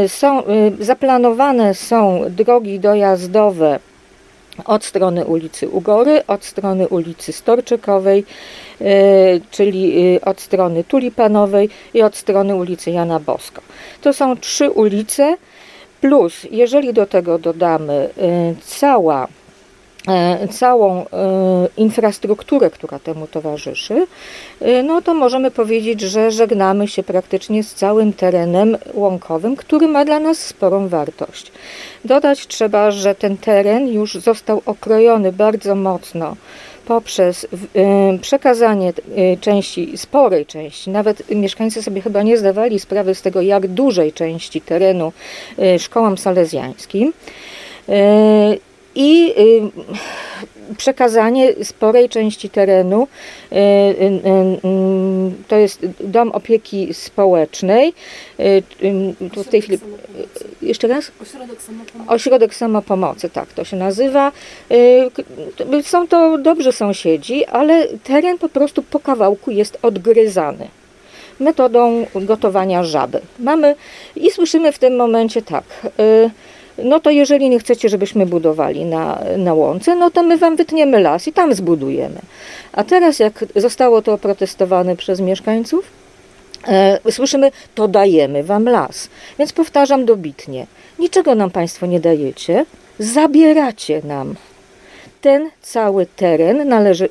Są, 0.09 0.43
zaplanowane 0.81 1.75
są 1.75 2.25
drogi 2.31 2.81
dojazdowe 2.81 3.79
od 4.65 4.85
strony 4.85 5.25
ulicy 5.25 5.69
Ugory, 5.69 6.27
od 6.27 6.45
strony 6.45 6.89
ulicy 6.89 7.33
Storczykowej, 7.33 8.25
czyli 9.51 10.15
e, 10.17 10.25
od 10.25 10.41
strony 10.41 10.85
Tulipanowej 10.85 11.69
i 11.95 12.03
od 12.03 12.17
strony 12.17 12.55
ulicy 12.55 12.91
Jana 12.91 13.21
Bosko. 13.21 13.63
To 14.01 14.13
są 14.13 14.37
trzy 14.37 14.71
ulice, 14.71 15.37
plus 16.01 16.47
jeżeli 16.51 16.93
do 16.93 17.07
tego 17.07 17.39
dodamy 17.39 17.93
e, 17.93 18.55
cała 18.61 19.29
całą 20.51 21.05
infrastrukturę, 21.77 22.71
która 22.71 22.99
temu 22.99 23.27
towarzyszy, 23.27 24.07
no 24.85 25.03
to 25.03 25.15
możemy 25.15 25.51
powiedzieć, 25.51 26.01
że 26.01 26.31
żegnamy 26.31 26.89
się 26.89 27.03
praktycznie 27.03 27.63
z 27.63 27.75
całym 27.75 28.13
terenem 28.13 28.79
łąkowym, 28.95 29.57
który 29.57 29.89
ma 29.89 30.05
dla 30.05 30.21
nas 30.21 30.39
sporą 30.39 30.89
wartość. 30.89 31.53
Dodać 32.05 32.47
trzeba, 32.47 32.91
że 32.91 33.15
ten 33.15 33.37
teren 33.37 33.89
już 33.89 34.15
został 34.15 34.63
okrojony 34.67 35.33
bardzo 35.33 35.75
mocno 35.75 36.37
poprzez 36.87 37.47
przekazanie 38.21 38.93
części, 39.41 39.99
sporej 39.99 40.47
części, 40.47 40.91
nawet 40.91 41.31
mieszkańcy 41.31 41.83
sobie 41.83 42.01
chyba 42.01 42.23
nie 42.23 42.39
zdawali 42.39 42.81
sprawy 42.81 43.15
z 43.15 43.23
tego, 43.23 43.41
jak 43.41 43.67
dużej 43.67 44.13
części 44.13 44.61
terenu 44.61 45.13
szkołom 45.79 46.19
salezjańskim. 46.19 47.13
I 48.95 49.35
przekazanie 50.79 51.53
sporej 51.63 52.09
części 52.09 52.51
terenu, 52.51 53.09
y, 53.53 53.57
y, 53.57 54.13
to 55.49 55.57
jest 55.57 55.87
dom 56.01 56.33
opieki 56.33 56.95
społecznej, 56.95 57.95
tu 59.35 59.45
w 59.45 59.49
tej 59.49 59.63
chwili, 59.63 59.79
jeszcze 60.63 60.89
raz? 60.89 61.13
Ośrodek 61.23 61.63
samopomocy. 61.63 62.11
Ośrodek 62.11 62.55
samopomocy, 62.55 63.31
tak 63.31 63.53
to 63.53 63.65
się 63.65 63.77
nazywa. 63.77 64.33
Są 65.83 66.09
to 66.09 66.39
dobrzy 66.39 66.73
sąsiedzi, 66.73 67.45
ale 67.45 67.89
teren 67.89 68.39
po 68.39 68.49
prostu 68.49 68.83
po 68.83 69.01
kawałku 69.01 69.51
jest 69.51 69.79
odgryzany 69.83 70.69
metodą 71.41 72.07
gotowania 72.15 72.85
żaby. 72.85 73.21
Mamy 73.39 73.75
i 74.17 74.31
słyszymy 74.31 74.73
w 74.73 74.79
tym 74.79 74.97
momencie 74.97 75.43
tak 75.43 75.65
no 76.79 77.01
to 77.01 77.11
jeżeli 77.11 77.51
nie 77.51 77.59
chcecie, 77.59 77.89
żebyśmy 77.89 78.27
budowali 78.27 78.85
na, 78.85 79.19
na 79.39 79.55
łące, 79.55 79.97
no 79.97 80.11
to 80.11 80.23
my 80.23 80.39
wam 80.39 80.57
wytniemy 80.57 81.01
las 81.01 81.29
i 81.29 81.33
tam 81.33 81.55
zbudujemy. 81.55 82.21
A 82.73 82.85
teraz 82.85 83.19
jak 83.19 83.45
zostało 83.57 84.03
to 84.03 84.13
oprotestowane 84.13 84.97
przez 84.97 85.21
mieszkańców, 85.21 85.85
e, 86.69 86.99
słyszymy, 87.11 87.51
to 87.75 87.89
dajemy 87.89 88.45
wam 88.45 88.69
las. 88.69 89.09
Więc 89.39 89.53
powtarzam 89.53 90.05
dobitnie, 90.05 90.67
niczego 90.99 91.35
nam 91.35 91.51
państwo 91.51 91.87
nie 91.87 92.01
dajecie, 92.01 92.67
zabieracie 92.99 94.03
nam. 94.05 94.35
Ten 95.21 95.51
cały 95.63 96.07
teren 96.07 96.69
należy 96.69 97.09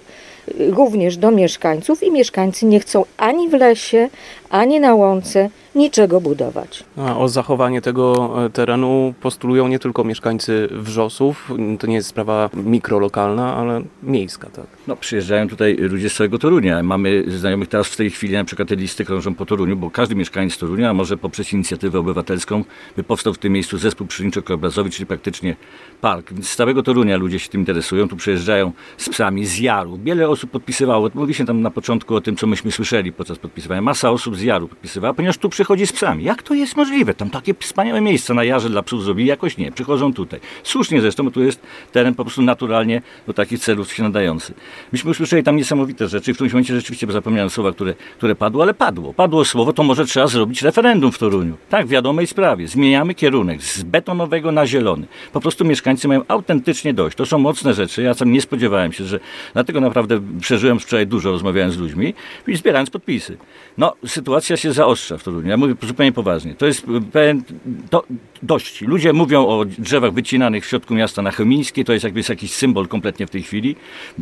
również 0.60 1.17
do 1.17 1.31
mieszkańców 1.31 2.03
i 2.03 2.12
mieszkańcy 2.12 2.65
nie 2.65 2.79
chcą 2.79 3.05
ani 3.17 3.50
w 3.50 3.53
lesie, 3.53 4.10
ani 4.50 4.79
na 4.79 4.96
łące 4.96 5.50
niczego 5.75 6.22
budować. 6.22 6.84
A 6.98 7.17
o 7.17 7.29
zachowanie 7.29 7.81
tego 7.81 8.34
e, 8.46 8.50
terenu 8.50 9.13
postulują 9.22 9.67
nie 9.67 9.79
tylko 9.79 10.03
mieszkańcy 10.03 10.70
Wrzosów, 10.72 11.51
to 11.79 11.88
nie 11.88 11.96
jest 11.96 12.08
sprawa 12.08 12.50
mikrolokalna, 12.53 13.55
ale 13.55 13.81
miejska, 14.03 14.50
tak? 14.50 14.65
No, 14.88 14.96
przyjeżdżają 14.96 15.48
tutaj 15.48 15.75
ludzie 15.79 16.10
z 16.10 16.15
całego 16.15 16.39
Torunia. 16.39 16.84
Mamy 16.84 17.24
znajomych 17.27 17.70
teraz 17.70 17.88
w 17.88 17.98
tej 17.98 18.10
chwili, 18.10 18.34
na 18.34 18.43
przykład 18.43 18.67
te 18.67 18.75
listy 18.75 19.05
krążą 19.05 19.36
po 19.36 19.46
Toruniu, 19.46 19.77
bo 19.77 19.91
każdy 19.91 20.15
mieszkaniec 20.15 20.58
Torunia 20.58 20.93
może 20.93 21.17
poprzez 21.17 21.53
inicjatywę 21.53 22.00
obywatelską 22.00 22.63
by 22.96 23.03
powstał 23.03 23.34
w 23.34 23.38
tym 23.38 23.53
miejscu 23.53 23.77
zespół 23.77 24.08
przyrodniczo-krajobrazowy, 24.08 24.89
czyli 24.89 25.05
praktycznie 25.05 25.55
park. 26.01 26.34
Więc 26.34 26.50
z 26.50 26.55
całego 26.55 26.84
Torunia 26.84 27.17
ludzie 27.17 27.39
się 27.39 27.50
tym 27.50 27.62
interesują, 27.62 28.08
tu 28.08 28.15
przyjeżdżają 28.15 28.72
z 28.98 29.10
psami 29.10 29.46
z 29.46 29.60
Jaru. 29.60 30.00
Wiele 30.03 30.29
osób 30.29 30.40
podpisywało, 30.48 31.10
mówi 31.13 31.33
się 31.33 31.45
tam 31.45 31.62
na 31.62 31.71
początku 31.71 32.15
o 32.15 32.21
tym, 32.21 32.36
co 32.36 32.48
myśmy 32.48 32.71
słyszeli 32.71 33.12
podczas 33.13 33.38
podpisywania. 33.38 33.81
Masa 33.81 34.12
osób 34.12 34.36
z 34.36 34.41
Jaru 34.41 34.67
podpisywała, 34.67 35.13
ponieważ 35.13 35.38
tu 35.38 35.50
przychodzi 35.50 35.88
z 35.88 35.93
psami. 35.93 36.24
Jak 36.24 36.43
to 36.43 36.53
jest 36.53 36.77
możliwe? 36.77 37.13
Tam 37.13 37.29
takie 37.29 37.53
wspaniałe 37.53 38.01
miejsca 38.01 38.33
na 38.33 38.43
Jarze 38.43 38.69
dla 38.69 38.83
psów 38.83 39.03
zrobili, 39.03 39.29
jakoś 39.29 39.57
nie. 39.57 39.71
Przychodzą 39.71 40.13
tutaj. 40.13 40.39
Słusznie 40.63 41.01
zresztą, 41.01 41.24
bo 41.24 41.31
tu 41.31 41.43
jest 41.43 41.62
teren 41.91 42.15
po 42.15 42.25
prostu 42.25 42.41
naturalnie 42.41 43.01
do 43.27 43.33
takich 43.33 43.60
celów 43.60 43.93
się 43.93 44.03
nadający. 44.03 44.53
Myśmy 44.91 45.12
usłyszeli 45.12 45.43
tam 45.43 45.55
niesamowite 45.55 46.07
rzeczy. 46.07 46.33
W 46.33 46.36
którymś 46.36 46.53
momencie 46.53 46.75
rzeczywiście 46.75 47.12
zapomniałem 47.12 47.50
słowa, 47.50 47.71
które, 47.71 47.93
które 48.17 48.36
padło, 48.36 48.63
ale 48.63 48.74
padło. 48.74 49.13
Padło 49.13 49.45
słowo, 49.45 49.74
to 49.74 49.83
może 49.83 50.05
trzeba 50.05 50.27
zrobić 50.27 50.62
referendum 50.62 51.12
w 51.12 51.17
Toruniu. 51.17 51.57
Tak, 51.69 51.86
w 51.86 51.89
wiadomej 51.89 52.27
sprawie. 52.27 52.67
Zmieniamy 52.67 53.13
kierunek 53.15 53.63
z 53.63 53.83
betonowego 53.83 54.51
na 54.51 54.67
zielony. 54.67 55.07
Po 55.33 55.41
prostu 55.41 55.65
mieszkańcy 55.65 56.07
mają 56.07 56.21
autentycznie 56.27 56.93
dość. 56.93 57.17
To 57.17 57.25
są 57.25 57.38
mocne 57.38 57.74
rzeczy. 57.74 58.01
Ja 58.01 58.13
sam 58.13 58.31
nie 58.31 58.41
spodziewałem 58.41 58.93
się, 58.93 59.03
że 59.03 59.19
dlatego 59.53 59.81
naprawdę 59.81 60.19
przeżyłem 60.40 60.80
wczoraj 60.80 61.08
dużo, 61.08 61.32
rozmawiając 61.32 61.74
z 61.74 61.78
ludźmi 61.78 62.14
i 62.48 62.56
zbierając 62.56 62.90
podpisy. 62.90 63.38
No, 63.78 63.94
sytuacja 64.06 64.58
się 64.58 64.74
zaostrza 64.74 65.18
w 65.18 65.24
Toruniu. 65.24 65.50
Ja 65.50 65.58
mówię 65.58 65.76
zupełnie 65.82 66.12
poważnie. 66.12 66.56
To 66.56 66.66
jest 66.66 66.86
pewien, 67.12 67.44
to, 67.90 68.04
dość. 68.44 68.82
Ludzie 68.82 69.14
mówią 69.14 69.48
o 69.48 69.66
drzewach 69.66 70.14
wycinanych 70.14 70.66
w 70.66 70.70
środku 70.70 70.96
miasta 70.96 71.22
na 71.22 71.32
Chełmińskiej, 71.32 71.86
to 71.86 71.94
jest 71.94 72.04
jakby 72.04 72.22
jakiś 72.30 72.54
symbol 72.54 72.88
kompletnie 72.88 73.28
w 73.28 73.30
tej 73.30 73.44
chwili. 73.44 73.76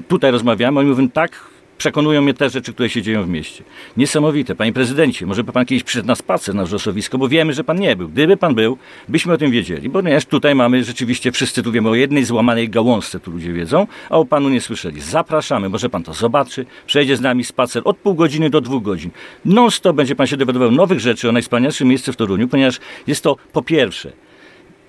Tutaj 0.08 0.32
rozmawiamy, 0.32 0.80
oni 0.80 0.90
mówią 0.90 1.10
tak, 1.10 1.32
przekonują 1.80 2.22
mnie 2.22 2.34
te 2.34 2.50
rzeczy, 2.50 2.74
które 2.74 2.90
się 2.90 3.02
dzieją 3.02 3.24
w 3.24 3.30
mieście. 3.30 3.64
Niesamowite. 3.98 4.56
Panie 4.56 4.74
prezydencie, 4.74 5.26
może 5.26 5.44
by 5.44 5.52
pan 5.52 5.66
kiedyś 5.66 5.84
przyszedł 5.84 6.08
na 6.08 6.16
spacer 6.16 6.56
na 6.56 6.66
wrzosowisko, 6.66 7.18
bo 7.18 7.30
wiemy, 7.30 7.54
że 7.54 7.64
pan 7.64 7.80
nie 7.80 7.96
był. 7.96 8.10
Gdyby 8.10 8.38
pan 8.38 8.56
był, 8.56 8.78
byśmy 9.08 9.34
o 9.34 9.38
tym 9.38 9.52
wiedzieli. 9.52 9.90
Bo 9.90 10.02
ponieważ 10.04 10.26
tutaj 10.26 10.56
mamy 10.56 10.84
rzeczywiście, 10.84 11.32
wszyscy 11.32 11.64
tu 11.64 11.72
wiemy 11.72 11.90
o 11.90 11.96
jednej 11.96 12.26
złamanej 12.26 12.70
gałązce, 12.70 13.20
tu 13.20 13.32
ludzie 13.32 13.54
wiedzą, 13.54 13.88
a 14.10 14.18
o 14.18 14.26
panu 14.26 14.50
nie 14.50 14.62
słyszeli. 14.62 15.02
Zapraszamy, 15.02 15.70
może 15.70 15.90
pan 15.90 16.04
to 16.04 16.14
zobaczy, 16.14 16.66
przejdzie 16.86 17.18
z 17.18 17.22
nami 17.22 17.44
spacer 17.44 17.82
od 17.86 17.98
pół 17.98 18.16
godziny 18.16 18.50
do 18.50 18.62
dwóch 18.62 18.84
godzin. 18.84 19.12
Non 19.46 19.72
stop 19.72 19.96
będzie 19.96 20.16
pan 20.16 20.28
się 20.28 20.38
dowiadywał 20.38 20.72
nowych 20.72 21.00
rzeczy 21.00 21.30
o 21.30 21.32
najwspanialszym 21.32 21.88
miejscu 21.88 22.14
w 22.14 22.16
Toruniu, 22.16 22.48
ponieważ 22.48 22.80
jest 23.08 23.24
to 23.24 23.36
po 23.54 23.62
pierwsze 23.62 24.12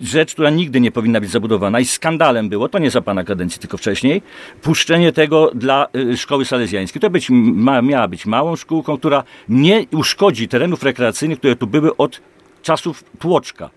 rzecz, 0.00 0.32
która 0.32 0.50
nigdy 0.50 0.80
nie 0.80 0.90
powinna 0.90 1.20
być 1.20 1.30
zabudowana 1.30 1.80
i 1.80 1.84
skandalem 1.84 2.48
było, 2.48 2.68
to 2.68 2.78
nie 2.78 2.90
za 2.90 3.02
pana 3.02 3.24
kadencji, 3.24 3.60
tylko 3.60 3.76
wcześniej, 3.76 4.22
puszczenie 4.62 5.12
tego 5.12 5.50
dla 5.54 5.86
y, 5.96 6.16
szkoły 6.16 6.44
salezjańskiej. 6.44 7.00
To 7.00 7.10
być, 7.10 7.30
ma, 7.30 7.82
miała 7.82 8.08
być 8.08 8.26
małą 8.26 8.56
szkółką, 8.56 8.98
która 8.98 9.24
nie 9.48 9.86
uszkodzi 9.92 10.48
terenów 10.48 10.82
rekreacyjnych, 10.82 11.38
które 11.38 11.56
tu 11.56 11.66
były 11.66 11.96
od 11.96 12.20
czasów 12.62 13.04
tłoczka 13.18 13.70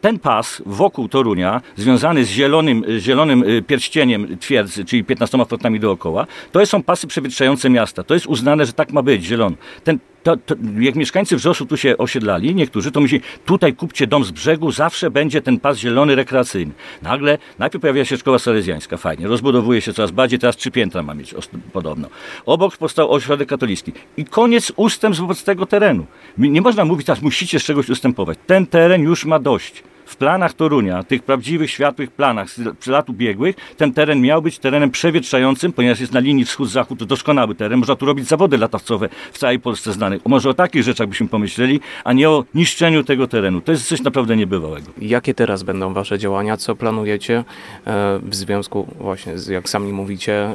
ten 0.00 0.18
pas 0.18 0.62
wokół 0.66 1.08
Torunia, 1.08 1.60
związany 1.76 2.24
z 2.24 2.28
zielonym, 2.28 2.84
zielonym 2.98 3.42
y, 3.42 3.62
pierścieniem 3.62 4.38
twierdzy, 4.38 4.84
czyli 4.84 5.04
15 5.04 5.38
fotami 5.48 5.80
dookoła, 5.80 6.26
to 6.52 6.66
są 6.66 6.82
pasy 6.82 7.06
przewietrzające 7.06 7.70
miasta. 7.70 8.02
To 8.02 8.14
jest 8.14 8.26
uznane, 8.26 8.66
że 8.66 8.72
tak 8.72 8.92
ma 8.92 9.02
być, 9.02 9.24
zielony. 9.24 9.56
Ten, 9.84 9.98
to, 10.28 10.36
to, 10.36 10.54
jak 10.78 10.94
mieszkańcy 10.94 11.36
Wrzosu 11.36 11.66
tu 11.66 11.76
się 11.76 11.98
osiedlali, 11.98 12.54
niektórzy, 12.54 12.90
to 12.92 13.00
myśleli, 13.00 13.24
tutaj 13.44 13.74
kupcie 13.74 14.06
dom 14.06 14.24
z 14.24 14.30
brzegu, 14.30 14.72
zawsze 14.72 15.10
będzie 15.10 15.42
ten 15.42 15.60
pas 15.60 15.78
zielony 15.78 16.14
rekreacyjny. 16.14 16.72
Nagle, 17.02 17.38
najpierw 17.58 17.82
pojawia 17.82 18.04
się 18.04 18.16
szkoła 18.16 18.38
salezjańska, 18.38 18.96
fajnie, 18.96 19.26
rozbudowuje 19.26 19.80
się 19.80 19.92
coraz 19.92 20.10
bardziej, 20.10 20.38
teraz 20.38 20.56
trzy 20.56 20.70
piętra 20.70 21.02
ma 21.02 21.14
mieć 21.14 21.34
podobno. 21.72 22.08
Obok 22.46 22.76
powstał 22.76 23.12
ośrodek 23.12 23.48
katolicki. 23.48 23.92
I 24.16 24.24
koniec 24.24 24.72
ustępstw 24.76 25.20
wobec 25.20 25.44
tego 25.44 25.66
terenu. 25.66 26.06
Nie 26.38 26.62
można 26.62 26.84
mówić 26.84 27.06
teraz, 27.06 27.22
musicie 27.22 27.60
z 27.60 27.64
czegoś 27.64 27.88
ustępować. 27.88 28.38
Ten 28.46 28.66
teren 28.66 29.02
już 29.02 29.24
ma 29.24 29.38
dość 29.38 29.82
w 30.08 30.16
planach 30.16 30.52
Torunia, 30.52 31.02
tych 31.02 31.22
prawdziwych, 31.22 31.70
światłych 31.70 32.10
planach 32.10 32.50
z 32.80 32.86
lat 32.86 33.10
ubiegłych, 33.10 33.56
ten 33.76 33.92
teren 33.92 34.20
miał 34.20 34.42
być 34.42 34.58
terenem 34.58 34.90
przewietrzającym, 34.90 35.72
ponieważ 35.72 36.00
jest 36.00 36.12
na 36.12 36.20
linii 36.20 36.44
wschód-zachód, 36.44 36.98
to 36.98 37.06
doskonały 37.06 37.54
teren. 37.54 37.78
Można 37.78 37.96
tu 37.96 38.06
robić 38.06 38.28
zawody 38.28 38.58
latawcowe 38.58 39.08
w 39.32 39.38
całej 39.38 39.60
Polsce 39.60 39.92
znanych. 39.92 40.26
Może 40.26 40.50
o 40.50 40.54
takich 40.54 40.82
rzeczach 40.82 41.08
byśmy 41.08 41.28
pomyśleli, 41.28 41.80
a 42.04 42.12
nie 42.12 42.30
o 42.30 42.44
niszczeniu 42.54 43.04
tego 43.04 43.26
terenu. 43.26 43.60
To 43.60 43.72
jest 43.72 43.86
coś 43.86 44.02
naprawdę 44.02 44.36
niebywałego. 44.36 44.86
Jakie 45.00 45.34
teraz 45.34 45.62
będą 45.62 45.92
Wasze 45.92 46.18
działania? 46.18 46.56
Co 46.56 46.76
planujecie 46.76 47.44
e, 47.86 48.18
w 48.22 48.34
związku 48.34 48.86
właśnie 49.00 49.38
z, 49.38 49.48
jak 49.48 49.68
sami 49.68 49.92
mówicie, 49.92 50.34
e, 50.34 50.54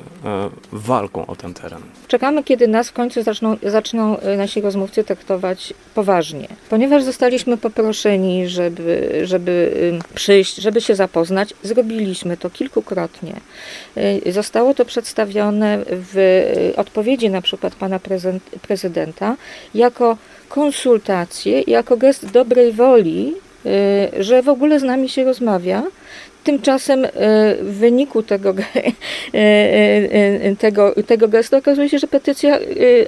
walką 0.72 1.26
o 1.26 1.36
ten 1.36 1.54
teren? 1.54 1.82
Czekamy, 2.08 2.44
kiedy 2.44 2.68
nas 2.68 2.90
w 2.90 2.94
końcu 2.94 3.24
zaczną, 3.24 3.58
zaczną 3.64 4.20
e, 4.20 4.38
nasi 4.38 4.62
rozmówcy 4.62 5.04
traktować 5.04 5.74
poważnie. 5.96 6.48
Ponieważ 6.70 7.04
zostaliśmy 7.04 7.58
poproszeni, 7.58 8.48
żeby, 8.48 9.22
żeby 9.24 9.43
żeby 9.44 10.00
przyjść, 10.16 10.56
żeby 10.56 10.82
się 10.82 10.96
zapoznać. 10.96 11.54
Zrobiliśmy 11.64 12.38
to 12.38 12.50
kilkukrotnie. 12.50 13.34
Y, 14.26 14.32
zostało 14.32 14.74
to 14.74 14.86
przedstawione 14.86 15.80
w 15.90 16.18
y, 16.18 16.76
odpowiedzi 16.76 17.30
na 17.30 17.42
przykład 17.42 17.76
pana 17.76 18.00
prezydenta 18.62 19.36
jako 19.76 20.18
konsultacje, 20.50 21.62
jako 21.62 21.98
gest 21.98 22.32
dobrej 22.32 22.72
woli, 22.72 23.34
y, 23.66 24.24
że 24.24 24.42
w 24.42 24.50
ogóle 24.50 24.80
z 24.80 24.84
nami 24.84 25.10
się 25.10 25.24
rozmawia. 25.24 25.84
Tymczasem 26.44 27.08
w 27.62 27.76
wyniku 27.80 28.24
tego, 28.24 28.54
tego, 30.60 30.96
tego 31.08 31.28
gestu 31.28 31.56
okazuje 31.58 31.90
się, 31.90 32.00
że 32.00 32.08
petycja, 32.08 32.60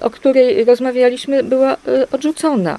o 0.01 0.09
której 0.09 0.65
rozmawialiśmy, 0.65 1.43
była 1.43 1.77
odrzucona 2.11 2.77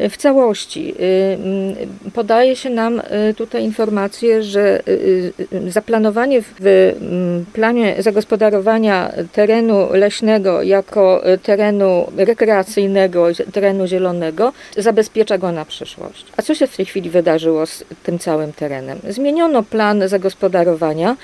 w 0.00 0.16
całości. 0.16 0.94
Y, 1.00 1.38
mm, 1.42 1.76
podaje 2.14 2.56
się 2.56 2.70
nam 2.70 3.00
y, 3.30 3.34
tutaj 3.34 3.64
informację, 3.64 4.42
że 4.42 4.88
y, 4.88 5.32
zaplanowanie 5.68 6.42
w 6.42 6.54
mm, 7.00 7.44
planie 7.52 7.94
zagospodarowania 7.98 9.12
terenu 9.32 9.88
leśnego 9.92 10.62
jako 10.62 11.22
terenu 11.42 12.06
rekreacyjnego, 12.16 13.26
terenu 13.52 13.86
zielonego 13.86 14.52
zabezpiecza 14.76 15.38
go 15.38 15.52
na 15.52 15.64
przyszłość. 15.64 16.26
A 16.36 16.42
co 16.42 16.54
się 16.54 16.66
w 16.66 16.76
tej 16.76 16.86
chwili 16.86 17.10
wydarzyło 17.10 17.66
z 17.66 17.84
tym 18.02 18.18
całym 18.18 18.52
terenem? 18.52 18.98
Zmieniono 19.08 19.62
plan 19.62 20.08
zagospodarowania, 20.08 21.16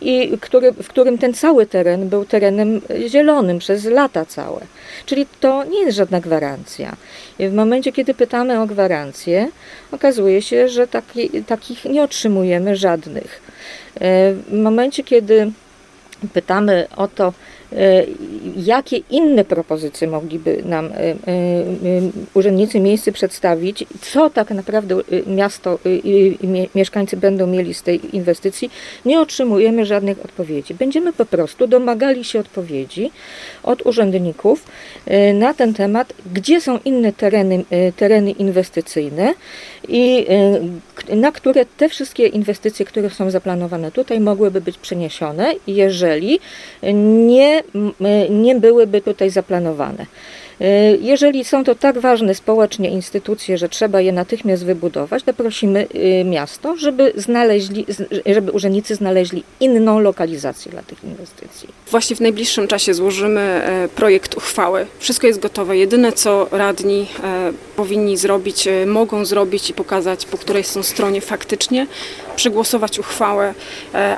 i 0.00 0.38
który, 0.40 0.72
w 0.72 0.88
którym 0.88 1.18
ten 1.18 1.34
cały 1.34 1.66
teren 1.66 2.08
był 2.08 2.24
terenem 2.24 2.80
zielonym 3.06 3.58
przez 3.58 3.84
lata 3.84 4.24
całe. 4.24 4.60
Czyli 5.06 5.26
to 5.40 5.64
nie 5.64 5.80
jest 5.80 5.96
żadna 5.96 6.20
gwarancja. 6.20 6.96
W 7.38 7.52
momencie, 7.66 7.92
kiedy 7.92 8.14
pytamy 8.14 8.60
o 8.60 8.66
gwarancję, 8.66 9.48
okazuje 9.92 10.42
się, 10.42 10.68
że 10.68 10.86
taki, 10.86 11.42
takich 11.42 11.84
nie 11.84 12.02
otrzymujemy 12.02 12.76
żadnych. 12.76 13.42
E, 13.94 14.32
w 14.32 14.52
momencie, 14.52 15.04
kiedy 15.04 15.52
pytamy 16.32 16.86
o 16.96 17.08
to, 17.08 17.32
jakie 18.56 18.96
inne 19.10 19.44
propozycje 19.44 20.08
mogliby 20.08 20.62
nam 20.64 20.86
e, 20.86 20.98
e, 20.98 21.14
urzędnicy 22.34 22.80
miejscy 22.80 23.12
przedstawić, 23.12 23.84
co 24.00 24.30
tak 24.30 24.50
naprawdę 24.50 24.96
miasto 25.26 25.78
i 25.84 26.38
mieszkańcy 26.74 27.16
będą 27.16 27.46
mieli 27.46 27.74
z 27.74 27.82
tej 27.82 28.16
inwestycji, 28.16 28.70
nie 29.04 29.20
otrzymujemy 29.20 29.86
żadnych 29.86 30.24
odpowiedzi. 30.24 30.74
Będziemy 30.74 31.12
po 31.12 31.24
prostu 31.24 31.66
domagali 31.66 32.24
się 32.24 32.40
odpowiedzi 32.40 33.10
od 33.62 33.86
urzędników 33.86 34.64
na 35.34 35.54
ten 35.54 35.74
temat, 35.74 36.12
gdzie 36.32 36.60
są 36.60 36.78
inne 36.84 37.12
tereny, 37.12 37.64
tereny 37.96 38.30
inwestycyjne 38.30 39.34
i 39.88 40.26
na 41.14 41.32
które 41.32 41.66
te 41.76 41.88
wszystkie 41.88 42.26
inwestycje, 42.26 42.86
które 42.86 43.10
są 43.10 43.30
zaplanowane 43.30 43.92
tutaj, 43.92 44.20
mogłyby 44.20 44.60
być 44.60 44.78
przeniesione, 44.78 45.54
jeżeli 45.66 46.40
nie 47.26 47.62
nie, 48.30 48.54
byłyby 48.54 49.00
tutaj 49.00 49.30
zaplanowane. 49.30 50.06
Y, 50.60 50.98
jeżeli 51.00 51.44
są 51.44 51.64
to 51.64 51.74
tak 51.74 51.98
ważne 51.98 52.34
społecznie 52.34 52.90
instytucje, 52.90 53.58
że 53.58 53.68
trzeba 53.68 54.00
je 54.00 54.12
natychmiast 54.12 54.64
wybudować, 54.64 55.22
to 55.22 55.34
prosimy 55.34 55.86
y, 55.94 56.24
miasto, 56.24 56.76
żeby, 56.76 57.12
znaleźli, 57.16 57.86
żeby 58.26 58.52
urzędnicy 58.52 58.94
znaleźli 58.94 59.42
inną 59.60 59.98
lokalizację 59.98 60.72
dla 60.72 60.82
tych 60.82 61.04
inwestycji. 61.04 61.68
Właśnie 61.90 62.16
w 62.16 62.20
najbliższym 62.20 62.68
czasie 62.68 62.94
złożymy 62.94 63.40
e, 63.40 63.88
projekt 63.88 64.36
uchwały. 64.36 64.86
Wszystko 64.98 65.26
jest 65.26 65.40
gotowe. 65.40 65.76
Jedyne, 65.76 66.12
co 66.12 66.48
radni 66.50 67.06
e, 67.24 67.52
powinni 67.76 68.16
zrobić, 68.16 68.68
e, 68.68 68.86
mogą 68.86 69.24
zrobić 69.24 69.70
i 69.70 69.72
pokazać, 69.72 70.26
po 70.26 70.38
której 70.38 70.64
są 70.64 70.82
stronie 70.96 71.20
faktycznie, 71.20 71.86
przegłosować 72.36 72.98
uchwałę, 72.98 73.54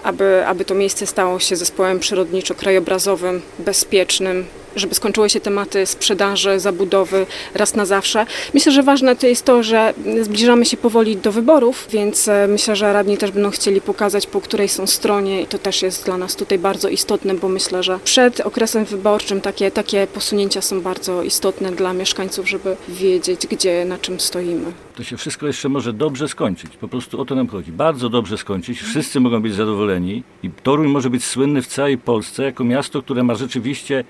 aby, 0.03 0.47
aby 0.47 0.65
to 0.65 0.75
miejsce 0.75 1.07
stało 1.07 1.41
się 1.41 1.57
zespołem 1.57 1.99
przyrodniczo-krajobrazowym, 1.99 3.41
bezpiecznym, 3.59 4.47
żeby 4.77 4.95
skończyły 4.95 5.31
się 5.31 5.41
tematy 5.41 5.87
sprzedaży, 5.87 6.61
zabudowy 6.61 7.27
raz 7.55 7.75
na 7.75 7.87
zawsze. 7.87 8.27
Myślę, 8.55 8.73
że 8.73 8.83
ważne 8.83 9.17
to 9.17 9.27
jest 9.27 9.45
to, 9.45 9.63
że 9.63 9.95
zbliżamy 10.23 10.65
się 10.65 10.77
powoli 10.77 11.17
do 11.17 11.33
wyborów, 11.33 11.87
więc 11.91 12.29
e, 12.29 12.49
myślę, 12.49 12.77
że 12.77 12.93
radni 12.93 13.17
też 13.17 13.31
będą 13.31 13.51
chcieli 13.51 13.81
pokazać, 13.81 14.27
po 14.27 14.41
której 14.41 14.69
są 14.69 14.87
stronie 14.87 15.43
i 15.43 15.47
to 15.47 15.59
też 15.59 15.83
jest 15.83 16.05
dla 16.05 16.17
nas 16.17 16.37
tutaj 16.37 16.59
bardzo 16.59 16.89
istotne, 16.89 17.35
bo 17.35 17.49
myślę, 17.49 17.83
że 17.83 17.99
przed 18.05 18.41
okresem 18.41 18.85
wyborczym 18.85 19.41
takie, 19.41 19.71
takie 19.71 20.07
posunięcia 20.07 20.63
są 20.63 20.81
bardzo 20.81 21.23
istotne 21.23 21.73
dla 21.73 21.93
mieszkańców, 21.93 22.49
żeby 22.49 22.77
wiedzieć, 22.89 23.47
gdzie, 23.47 23.85
na 23.85 23.99
czym 23.99 24.21
stoimy. 24.21 24.73
To 24.97 25.05
się 25.05 25.17
wszystko 25.17 25.47
jeszcze 25.47 25.69
może 25.69 25.93
dobrze 25.93 26.29
skończyć. 26.29 26.77
Po 26.77 26.89
prostu 26.89 27.21
o 27.21 27.25
to 27.25 27.35
nam 27.35 27.49
chodzi. 27.49 27.73
Bardzo 27.73 28.09
dobrze 28.09 28.39
skończyć. 28.39 28.81
Wszyscy 28.81 29.21
mogą 29.21 29.43
być 29.43 29.55
zadowoleni 29.55 30.23
i 30.43 30.51
Toruń 30.51 30.89
może 30.89 31.11
być 31.11 31.25
słynny 31.25 31.63
w 31.63 31.67
całej 31.67 31.99
Polsce 31.99 32.43
jako 32.43 32.65
miasto, 32.65 33.03
które 33.03 33.23
ma 33.23 33.35
rzeczywiście 33.35 34.05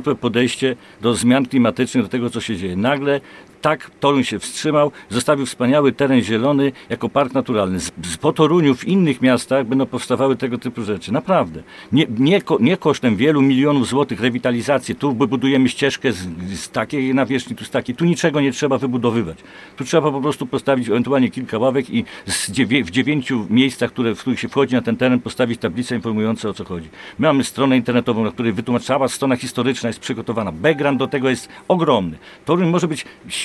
światło 0.00 0.14
podejście 0.14 0.76
do 1.00 1.14
zmian 1.14 1.46
klimatycznych, 1.46 2.04
do 2.04 2.08
tego, 2.08 2.30
co 2.30 2.40
się 2.40 2.56
dzieje. 2.56 2.76
Nagle 2.76 3.20
tak 3.60 3.90
Toruń 4.00 4.24
się 4.24 4.38
wstrzymał, 4.38 4.92
zostawił 5.08 5.46
wspaniały 5.46 5.92
teren 5.92 6.22
zielony 6.22 6.72
jako 6.88 7.08
park 7.08 7.34
naturalny. 7.34 7.80
Z, 7.80 7.92
z 8.02 8.16
po 8.16 8.32
Toruniu 8.32 8.74
w 8.74 8.84
innych 8.84 9.22
miastach 9.22 9.66
będą 9.66 9.86
powstawały 9.86 10.36
tego 10.36 10.58
typu 10.58 10.82
rzeczy. 10.82 11.12
Naprawdę. 11.12 11.62
Nie, 11.92 12.06
nie, 12.18 12.40
nie 12.60 12.76
kosztem 12.76 13.16
wielu 13.16 13.42
milionów 13.42 13.88
złotych 13.88 14.20
rewitalizacji. 14.20 14.94
Tu 14.94 15.14
wybudujemy 15.14 15.68
ścieżkę 15.68 16.12
z, 16.12 16.28
z 16.54 16.70
takiej 16.70 17.14
nawierzchni, 17.14 17.56
tu 17.56 17.64
z 17.64 17.70
takiej. 17.70 17.94
Tu 17.94 18.04
niczego 18.04 18.40
nie 18.40 18.52
trzeba 18.52 18.78
wybudowywać. 18.78 19.38
Tu 19.76 19.84
trzeba 19.84 20.12
po 20.12 20.20
prostu 20.20 20.46
postawić 20.46 20.88
ewentualnie 20.88 21.30
kilka 21.30 21.58
ławek 21.58 21.90
i 21.90 22.04
dziewię, 22.48 22.84
w 22.84 22.90
dziewięciu 22.90 23.46
miejscach, 23.50 23.92
które, 23.92 24.14
w 24.14 24.20
których 24.20 24.40
się 24.40 24.48
wchodzi 24.48 24.74
na 24.74 24.82
ten 24.82 24.96
teren, 24.96 25.20
postawić 25.20 25.60
tablice 25.60 25.94
informujące 25.96 26.48
o 26.48 26.54
co 26.54 26.64
chodzi. 26.64 26.88
My 27.18 27.26
mamy 27.26 27.44
stronę 27.44 27.76
internetową, 27.76 28.24
na 28.24 28.30
której 28.30 28.52
wytłumaczała 28.52 29.08
strona 29.08 29.36
historyczna 29.36 29.88
jest 29.88 30.00
przygotowana. 30.00 30.52
Background 30.52 30.98
do 30.98 31.06
tego 31.06 31.30
jest 31.30 31.48
ogromny. 31.68 32.18
Toruń 32.44 32.68
może 32.68 32.88
być 32.88 33.04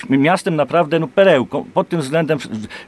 miastem 0.10 0.56
naprawdę 0.56 1.00
no, 1.00 1.08
perełką 1.08 1.66
pod 1.74 1.90
tym 1.90 2.02
względem. 2.02 2.40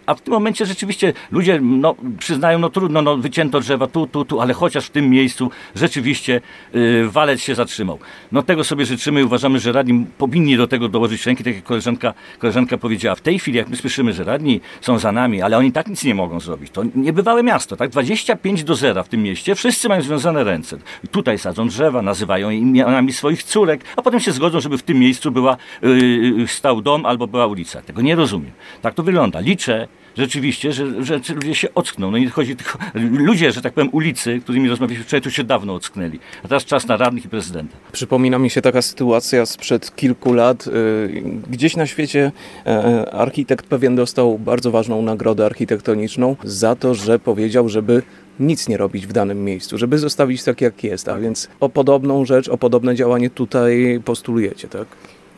A 0.05 0.15
w 0.15 0.21
tym 0.21 0.33
momencie 0.33 0.65
rzeczywiście 0.65 1.13
ludzie 1.31 1.59
no, 1.61 1.95
przyznają, 2.19 2.59
no 2.59 2.69
trudno, 2.69 3.01
no, 3.01 3.17
wycięto 3.17 3.59
drzewa 3.59 3.87
tu, 3.87 4.07
tu, 4.07 4.25
tu, 4.25 4.41
ale 4.41 4.53
chociaż 4.53 4.85
w 4.85 4.89
tym 4.89 5.09
miejscu 5.09 5.51
rzeczywiście 5.75 6.41
yy, 6.73 7.09
walec 7.09 7.41
się 7.41 7.55
zatrzymał. 7.55 7.99
No 8.31 8.43
tego 8.43 8.63
sobie 8.63 8.85
życzymy 8.85 9.21
i 9.21 9.23
uważamy, 9.23 9.59
że 9.59 9.71
radni 9.71 10.05
powinni 10.17 10.57
do 10.57 10.67
tego 10.67 10.89
dołożyć 10.89 11.25
ręki, 11.25 11.43
tak 11.43 11.55
jak 11.55 11.63
koleżanka, 11.63 12.13
koleżanka 12.39 12.77
powiedziała. 12.77 13.15
W 13.15 13.21
tej 13.21 13.39
chwili, 13.39 13.57
jak 13.57 13.69
my 13.69 13.75
słyszymy, 13.75 14.13
że 14.13 14.23
radni 14.23 14.61
są 14.81 14.99
za 14.99 15.11
nami, 15.11 15.41
ale 15.41 15.57
oni 15.57 15.71
tak 15.71 15.87
nic 15.87 16.03
nie 16.03 16.15
mogą 16.15 16.39
zrobić. 16.39 16.71
To 16.71 16.83
niebywałe 16.95 17.43
miasto, 17.43 17.75
tak? 17.75 17.89
25 17.89 18.63
do 18.63 18.75
zera 18.75 19.03
w 19.03 19.09
tym 19.09 19.23
mieście, 19.23 19.55
wszyscy 19.55 19.89
mają 19.89 20.01
związane 20.01 20.43
ręce. 20.43 20.77
Tutaj 21.11 21.37
sadzą 21.37 21.67
drzewa, 21.67 22.01
nazywają 22.01 22.49
imionami 22.49 23.13
swoich 23.13 23.43
córek, 23.43 23.81
a 23.95 24.01
potem 24.01 24.19
się 24.19 24.31
zgodzą, 24.31 24.59
żeby 24.59 24.77
w 24.77 24.83
tym 24.83 24.99
miejscu 24.99 25.31
była, 25.31 25.57
yy, 25.81 26.47
stał 26.47 26.81
dom 26.81 27.05
albo 27.07 27.27
była 27.27 27.47
ulica. 27.47 27.81
Tego 27.81 28.01
nie 28.01 28.15
rozumiem. 28.15 28.51
Tak 28.81 28.93
to 28.93 29.03
wygląda. 29.03 29.39
Liczę 29.39 29.87
rzeczywiście, 30.17 30.73
że, 30.73 31.03
że 31.03 31.19
ludzie 31.35 31.55
się 31.55 31.73
ockną. 31.73 32.11
No 32.11 32.17
nie 32.17 32.29
chodzi 32.29 32.55
tylko... 32.55 32.79
Ludzie, 33.11 33.51
że 33.51 33.61
tak 33.61 33.73
powiem, 33.73 33.89
ulicy, 33.91 34.39
którymi 34.43 34.69
rozmawialiśmy 34.69 35.05
wczoraj, 35.05 35.21
tu 35.21 35.31
się 35.31 35.43
dawno 35.43 35.73
ocknęli. 35.73 36.19
A 36.43 36.47
teraz 36.47 36.65
czas 36.65 36.87
na 36.87 36.97
radnych 36.97 37.25
i 37.25 37.29
prezydenta. 37.29 37.77
Przypomina 37.91 38.39
mi 38.39 38.49
się 38.49 38.61
taka 38.61 38.81
sytuacja 38.81 39.45
sprzed 39.45 39.95
kilku 39.95 40.33
lat. 40.33 40.67
Y, 40.67 41.23
gdzieś 41.49 41.75
na 41.75 41.87
świecie 41.87 42.31
e, 42.65 43.11
architekt 43.11 43.65
pewien 43.65 43.95
dostał 43.95 44.39
bardzo 44.39 44.71
ważną 44.71 45.01
nagrodę 45.01 45.45
architektoniczną 45.45 46.35
za 46.43 46.75
to, 46.75 46.95
że 46.95 47.19
powiedział, 47.19 47.69
żeby 47.69 48.03
nic 48.39 48.67
nie 48.67 48.77
robić 48.77 49.07
w 49.07 49.13
danym 49.13 49.43
miejscu, 49.43 49.77
żeby 49.77 49.97
zostawić 49.97 50.43
tak 50.43 50.61
jak 50.61 50.83
jest, 50.83 51.09
a 51.09 51.17
więc 51.17 51.47
o 51.59 51.69
podobną 51.69 52.25
rzecz, 52.25 52.49
o 52.49 52.57
podobne 52.57 52.95
działanie 52.95 53.29
tutaj 53.29 54.01
postulujecie, 54.05 54.67
tak? 54.67 54.87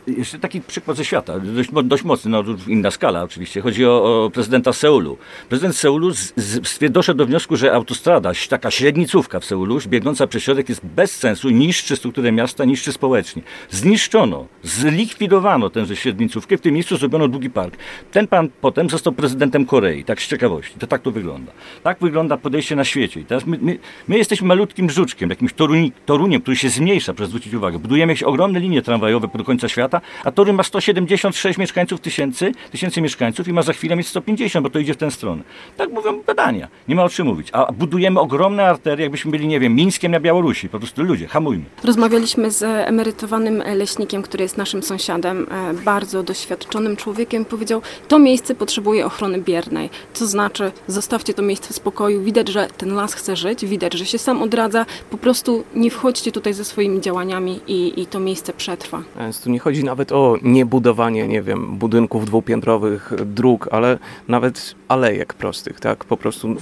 Jeszcze 0.06 0.38
taki 0.38 0.60
przykład 0.60 0.96
ze 0.96 1.04
świata, 1.04 1.38
dość, 1.38 1.70
dość 1.84 2.04
mocny, 2.04 2.30
no 2.30 2.44
inna 2.66 2.90
skala 2.90 3.22
oczywiście. 3.22 3.60
Chodzi 3.60 3.86
o, 3.86 4.24
o 4.24 4.30
prezydenta 4.30 4.72
Seulu. 4.72 5.18
Prezydent 5.48 5.76
Seulu 5.76 6.14
z, 6.14 6.32
z, 6.36 6.92
doszedł 6.92 7.18
do 7.18 7.26
wniosku, 7.26 7.56
że 7.56 7.72
autostrada, 7.72 8.32
taka 8.48 8.70
średnicówka 8.70 9.40
w 9.40 9.44
Seulu, 9.44 9.78
biegnąca 9.86 10.26
przez 10.26 10.42
środek 10.42 10.68
jest 10.68 10.86
bez 10.86 11.16
sensu, 11.16 11.50
niszczy 11.50 11.96
strukturę 11.96 12.32
miasta, 12.32 12.64
niszczy 12.64 12.92
społecznie. 12.92 13.42
Zniszczono, 13.70 14.46
zlikwidowano 14.62 15.70
tęże 15.70 15.96
średnicówkę, 15.96 16.56
w 16.56 16.60
tym 16.60 16.74
miejscu 16.74 16.96
zrobiono 16.96 17.28
długi 17.28 17.50
park. 17.50 17.76
Ten 18.12 18.26
pan 18.26 18.48
potem 18.60 18.90
został 18.90 19.12
prezydentem 19.12 19.66
Korei, 19.66 20.04
tak 20.04 20.22
z 20.22 20.28
ciekawości. 20.28 20.74
To 20.78 20.86
tak 20.86 21.02
to 21.02 21.10
wygląda. 21.10 21.52
Tak 21.82 21.98
wygląda 22.00 22.36
podejście 22.36 22.76
na 22.76 22.84
świecie. 22.84 23.20
I 23.20 23.24
teraz 23.24 23.46
my, 23.46 23.58
my, 23.60 23.78
my 24.08 24.18
jesteśmy 24.18 24.48
malutkim 24.48 24.90
żuczkiem, 24.90 25.30
jakimś 25.30 25.52
toruni, 25.52 25.92
toruniem, 26.06 26.42
który 26.42 26.56
się 26.56 26.68
zmniejsza, 26.68 27.14
proszę 27.14 27.28
zwrócić 27.28 27.54
uwagę. 27.54 27.78
Budujemy 27.78 28.12
jakieś 28.12 28.22
ogromne 28.22 28.60
linie 28.60 28.82
tramwajowe 28.82 29.28
do 29.34 29.44
końca 29.44 29.68
świata, 29.68 29.89
a 30.24 30.30
Toruń 30.30 30.54
ma 30.56 30.62
176 30.62 31.58
mieszkańców 31.58 32.00
tysięcy, 32.00 32.52
tysięcy 32.70 33.00
mieszkańców 33.00 33.48
i 33.48 33.52
ma 33.52 33.62
za 33.62 33.72
chwilę 33.72 33.96
mieć 33.96 34.08
150, 34.08 34.64
bo 34.64 34.70
to 34.70 34.78
idzie 34.78 34.94
w 34.94 34.96
tę 34.96 35.10
stronę. 35.10 35.42
Tak 35.76 35.90
mówią 35.90 36.22
badania. 36.26 36.68
Nie 36.88 36.94
ma 36.94 37.04
o 37.04 37.08
czym 37.08 37.26
mówić. 37.26 37.48
A 37.52 37.72
budujemy 37.72 38.20
ogromne 38.20 38.66
arterie, 38.66 39.02
jakbyśmy 39.02 39.30
byli, 39.30 39.46
nie 39.46 39.60
wiem, 39.60 39.74
Mińskiem 39.74 40.12
na 40.12 40.20
Białorusi. 40.20 40.68
Po 40.68 40.78
prostu 40.78 41.02
ludzie, 41.02 41.26
hamujmy. 41.26 41.64
Rozmawialiśmy 41.84 42.50
z 42.50 42.62
emerytowanym 42.62 43.62
leśnikiem, 43.74 44.22
który 44.22 44.42
jest 44.42 44.56
naszym 44.56 44.82
sąsiadem, 44.82 45.46
e, 45.50 45.74
bardzo 45.74 46.22
doświadczonym 46.22 46.96
człowiekiem. 46.96 47.44
Powiedział, 47.44 47.82
to 48.08 48.18
miejsce 48.18 48.54
potrzebuje 48.54 49.06
ochrony 49.06 49.40
biernej. 49.42 49.90
To 50.18 50.26
znaczy, 50.26 50.72
zostawcie 50.86 51.34
to 51.34 51.42
miejsce 51.42 51.74
w 51.74 51.76
spokoju. 51.76 52.22
Widać, 52.22 52.48
że 52.48 52.68
ten 52.76 52.94
las 52.94 53.14
chce 53.14 53.36
żyć, 53.36 53.66
widać, 53.66 53.94
że 53.94 54.06
się 54.06 54.18
sam 54.18 54.42
odradza. 54.42 54.86
Po 55.10 55.18
prostu 55.18 55.64
nie 55.74 55.90
wchodźcie 55.90 56.32
tutaj 56.32 56.54
ze 56.54 56.64
swoimi 56.64 57.00
działaniami 57.00 57.60
i, 57.66 58.00
i 58.00 58.06
to 58.06 58.20
miejsce 58.20 58.52
przetrwa. 58.52 59.02
Więc 59.18 59.40
tu 59.40 59.50
nie 59.50 59.58
chodzi 59.58 59.79
nawet 59.84 60.12
o 60.12 60.36
niebudowanie, 60.42 61.28
nie 61.28 61.42
wiem, 61.42 61.76
budynków 61.76 62.26
dwupiętrowych, 62.26 63.12
dróg, 63.26 63.68
ale 63.70 63.98
nawet 64.28 64.74
alejek 64.88 65.34
prostych, 65.34 65.80
tak? 65.80 66.04
Po 66.04 66.16
prostu 66.16 66.56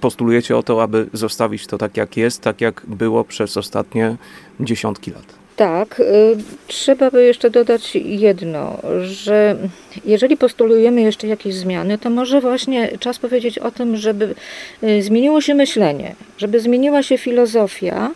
postulujecie 0.00 0.56
o 0.56 0.62
to, 0.62 0.82
aby 0.82 1.06
zostawić 1.12 1.66
to 1.66 1.78
tak, 1.78 1.96
jak 1.96 2.16
jest, 2.16 2.42
tak 2.42 2.60
jak 2.60 2.82
było 2.88 3.24
przez 3.24 3.56
ostatnie 3.56 4.16
dziesiątki 4.60 5.10
lat. 5.10 5.46
Tak, 5.56 6.00
y, 6.00 6.36
trzeba 6.66 7.10
by 7.10 7.24
jeszcze 7.24 7.50
dodać 7.50 7.94
jedno, 8.04 8.78
że 9.02 9.56
jeżeli 10.04 10.36
postulujemy 10.36 11.02
jeszcze 11.02 11.26
jakieś 11.26 11.54
zmiany, 11.54 11.98
to 11.98 12.10
może 12.10 12.40
właśnie 12.40 12.98
czas 12.98 13.18
powiedzieć 13.18 13.58
o 13.58 13.70
tym, 13.70 13.96
żeby 13.96 14.34
y, 14.82 15.02
zmieniło 15.02 15.40
się 15.40 15.54
myślenie, 15.54 16.14
żeby 16.38 16.60
zmieniła 16.60 17.02
się 17.02 17.18
filozofia 17.18 18.10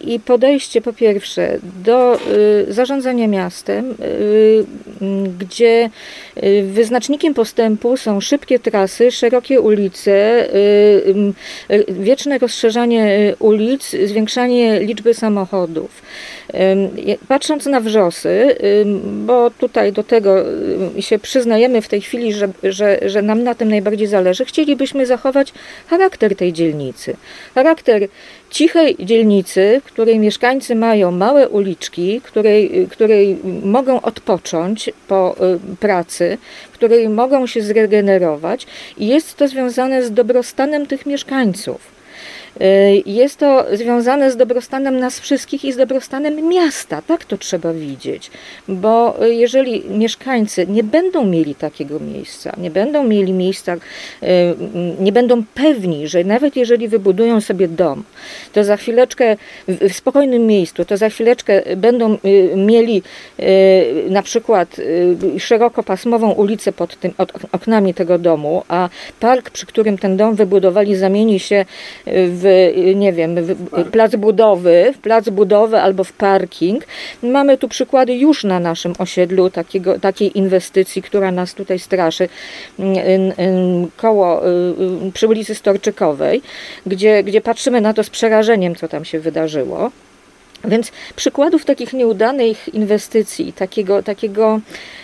i 0.00 0.20
podejście 0.20 0.80
po 0.80 0.92
pierwsze 0.92 1.58
do 1.84 2.18
zarządzania 2.68 3.26
miastem, 3.28 3.94
gdzie 5.38 5.90
wyznacznikiem 6.62 7.34
postępu 7.34 7.96
są 7.96 8.20
szybkie 8.20 8.58
trasy, 8.58 9.10
szerokie 9.10 9.60
ulice, 9.60 10.46
wieczne 11.88 12.38
rozszerzanie 12.38 13.34
ulic, 13.38 13.96
zwiększanie 14.04 14.80
liczby 14.80 15.14
samochodów. 15.14 16.02
Patrząc 17.28 17.66
na 17.66 17.80
wrzosy, 17.80 18.56
bo 19.26 19.50
tutaj 19.50 19.92
do 19.92 20.02
tego 20.02 20.34
się 21.00 21.18
przyznajemy 21.18 21.82
w 21.82 21.88
tej 21.88 22.00
chwili, 22.00 22.32
że, 22.32 22.48
że, 22.62 22.98
że 23.06 23.22
nam 23.22 23.42
na 23.42 23.54
tym 23.54 23.68
najbardziej 23.68 24.06
zależy, 24.06 24.44
chcielibyśmy 24.44 25.06
zachować 25.06 25.52
charakter 25.86 26.36
tej 26.36 26.52
dzielnicy. 26.52 27.16
Charakter 27.54 28.08
cichej 28.50 28.96
dzielnicy, 29.00 29.80
w 29.84 29.92
której 29.92 30.18
mieszkańcy 30.18 30.74
mają 30.74 31.10
małe 31.10 31.48
uliczki, 31.48 32.20
której, 32.20 32.88
której 32.90 33.38
mogą 33.62 34.00
odpocząć 34.00 34.90
po 35.08 35.36
y, 35.72 35.76
pracy, 35.76 36.38
której 36.72 37.08
mogą 37.08 37.46
się 37.46 37.62
zregenerować 37.62 38.66
i 38.98 39.06
jest 39.06 39.36
to 39.36 39.48
związane 39.48 40.02
z 40.02 40.12
dobrostanem 40.12 40.86
tych 40.86 41.06
mieszkańców. 41.06 41.97
Y, 42.60 43.02
jest 43.06 43.36
to 43.36 43.66
związane 43.72 44.32
z 44.32 44.36
dobrostanem 44.36 44.98
nas 45.00 45.20
wszystkich 45.20 45.64
i 45.64 45.72
z 45.72 45.76
dobrostanem 45.76 46.48
miasta. 46.48 47.02
Tak 47.02 47.24
to 47.24 47.38
trzeba 47.38 47.72
widzieć, 47.72 48.30
bo 48.68 49.16
jeżeli 49.20 49.82
mieszkańcy 49.90 50.66
nie 50.66 50.84
będą 50.84 51.24
mieli 51.24 51.54
takiego 51.54 52.00
miejsca, 52.00 52.56
nie 52.58 52.70
będą 52.70 53.04
mieli 53.04 53.32
miejsca, 53.32 53.74
y, 53.74 53.78
nie 55.00 55.12
będą 55.12 55.44
pewni, 55.54 56.08
że 56.08 56.24
nawet 56.24 56.56
jeżeli 56.56 56.88
wybudują 56.88 57.40
sobie 57.40 57.68
dom, 57.68 58.04
to 58.52 58.64
za 58.64 58.76
chwileczkę 58.76 59.36
w 59.68 59.92
spokojnym 59.92 60.46
miejscu, 60.46 60.84
to 60.84 60.96
za 60.96 61.08
chwileczkę 61.08 61.76
będą 61.76 62.14
y, 62.14 62.56
mieli 62.56 63.02
na 64.10 64.22
przykład 64.22 64.76
szerokopasmową 65.38 66.30
ulicę 66.32 66.72
pod 66.72 67.00
tym, 67.00 67.12
oknami 67.52 67.94
tego 67.94 68.18
domu, 68.18 68.62
a 68.68 68.88
park, 69.20 69.50
przy 69.50 69.66
którym 69.66 69.98
ten 69.98 70.16
dom 70.16 70.34
wybudowali, 70.34 70.96
zamieni 70.96 71.40
się 71.40 71.64
w 72.06 72.47
nie 72.94 73.12
wiem, 73.12 73.34
w 73.72 73.90
plac 73.90 74.16
budowy, 74.16 74.92
w 74.94 74.98
plac 74.98 75.28
budowy 75.28 75.80
albo 75.80 76.04
w 76.04 76.12
parking. 76.12 76.84
Mamy 77.22 77.58
tu 77.58 77.68
przykłady 77.68 78.14
już 78.14 78.44
na 78.44 78.60
naszym 78.60 78.92
osiedlu 78.98 79.50
takiego, 79.50 80.00
takiej 80.00 80.38
inwestycji, 80.38 81.02
która 81.02 81.30
nas 81.30 81.54
tutaj 81.54 81.78
straszy 81.78 82.28
mm, 82.78 83.88
koło 83.96 84.46
y, 84.46 84.50
y, 85.08 85.12
przy 85.12 85.28
ulicy 85.28 85.54
Storczykowej, 85.54 86.42
gdzie, 86.86 87.22
gdzie 87.22 87.40
patrzymy 87.40 87.80
na 87.80 87.94
to 87.94 88.04
z 88.04 88.10
przerażeniem, 88.10 88.74
co 88.74 88.88
tam 88.88 89.04
się 89.04 89.20
wydarzyło. 89.20 89.90
Więc 90.64 90.92
przykładów 91.16 91.64
takich 91.64 91.92
nieudanych 91.92 92.74
inwestycji, 92.74 93.52
takiego, 93.52 94.02
takiego 94.02 94.60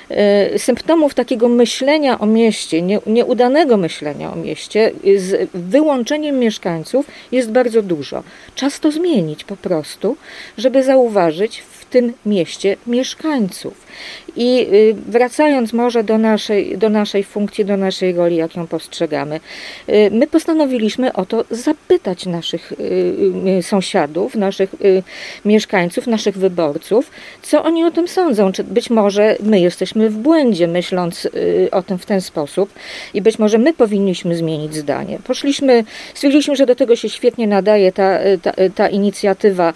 e, 0.08 0.58
symptomów 0.58 1.14
takiego 1.14 1.48
myślenia 1.48 2.18
o 2.18 2.26
mieście, 2.26 2.82
nie, 2.82 2.98
nieudanego 3.06 3.76
myślenia 3.76 4.32
o 4.32 4.36
mieście, 4.36 4.92
z 5.16 5.50
wyłączeniem 5.54 6.38
mieszkańców 6.38 7.06
jest 7.32 7.50
bardzo 7.50 7.82
dużo. 7.82 8.22
Czas 8.54 8.80
to 8.80 8.90
zmienić 8.90 9.44
po 9.44 9.56
prostu, 9.56 10.16
żeby 10.58 10.82
zauważyć 10.82 11.62
tym 11.94 12.12
mieście 12.26 12.76
mieszkańców. 12.86 13.86
I 14.36 14.66
y, 14.72 14.94
wracając 15.08 15.72
może 15.72 16.04
do 16.04 16.18
naszej, 16.18 16.78
do 16.78 16.90
naszej 16.90 17.24
funkcji, 17.24 17.64
do 17.64 17.76
naszej 17.76 18.12
roli, 18.12 18.36
jak 18.36 18.56
ją 18.56 18.66
postrzegamy, 18.66 19.40
y, 19.88 20.10
my 20.12 20.26
postanowiliśmy 20.26 21.12
o 21.12 21.26
to 21.26 21.44
zapytać 21.50 22.26
naszych 22.26 22.72
y, 23.58 23.62
sąsiadów, 23.62 24.34
naszych 24.34 24.74
mieszkańców, 25.44 26.06
naszych 26.06 26.38
wyborców, 26.38 27.10
co 27.42 27.64
oni 27.64 27.84
o 27.84 27.90
tym 27.90 28.08
sądzą. 28.08 28.52
Czy 28.52 28.64
być 28.64 28.90
może 28.90 29.36
my 29.40 29.60
jesteśmy 29.60 30.10
w 30.10 30.16
błędzie, 30.16 30.68
myśląc 30.68 31.28
o 31.70 31.82
tym 31.82 31.98
w 31.98 32.06
ten 32.06 32.20
sposób 32.20 32.70
i 33.14 33.22
być 33.22 33.38
może 33.38 33.58
my 33.58 33.72
powinniśmy 33.72 34.36
zmienić 34.36 34.74
zdanie. 34.74 35.18
Poszliśmy, 35.26 35.84
stwierdziliśmy, 36.14 36.56
że 36.56 36.66
do 36.66 36.74
tego 36.74 36.96
się 36.96 37.08
świetnie 37.08 37.46
nadaje 37.46 37.92
ta, 37.92 38.18
ta, 38.42 38.52
ta 38.74 38.88
inicjatywa 38.88 39.72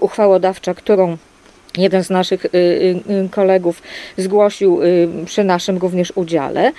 uchwałodawcza, 0.00 0.74
którą 0.74 1.16
jeden 1.76 2.04
z 2.04 2.10
naszych 2.10 2.44
y, 2.44 2.48
y, 2.54 3.12
y, 3.24 3.28
kolegów 3.30 3.82
zgłosił 4.16 4.80
przy 5.26 5.44
naszym 5.44 5.78
również 5.78 6.12
udziale 6.14 6.72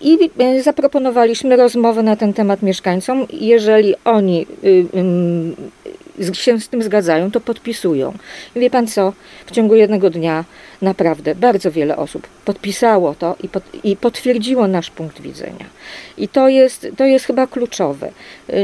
i 0.00 0.18
zaproponowaliśmy 0.62 1.56
rozmowę 1.56 2.02
na 2.02 2.16
ten 2.16 2.32
temat 2.32 2.62
mieszkańcom. 2.62 3.26
Jeżeli 3.32 3.94
oni 4.04 4.46
się 6.32 6.60
z 6.60 6.68
tym 6.68 6.82
zgadzają, 6.82 7.30
to 7.30 7.40
podpisują. 7.40 8.12
Wie 8.56 8.70
pan 8.70 8.86
co? 8.86 9.12
W 9.46 9.50
ciągu 9.50 9.74
jednego 9.74 10.10
dnia 10.10 10.44
naprawdę 10.82 11.34
bardzo 11.34 11.70
wiele 11.70 11.96
osób 11.96 12.26
podpisało 12.44 13.14
to 13.14 13.36
i, 13.42 13.48
i 13.90 13.96
potwierdziło 13.96 14.68
nasz 14.68 14.90
punkt 14.90 15.20
widzenia. 15.20 15.66
I 16.18 16.28
to 16.28 16.48
jest, 16.48 16.88
to 16.96 17.04
jest 17.04 17.24
chyba 17.24 17.46
kluczowe. 17.46 18.10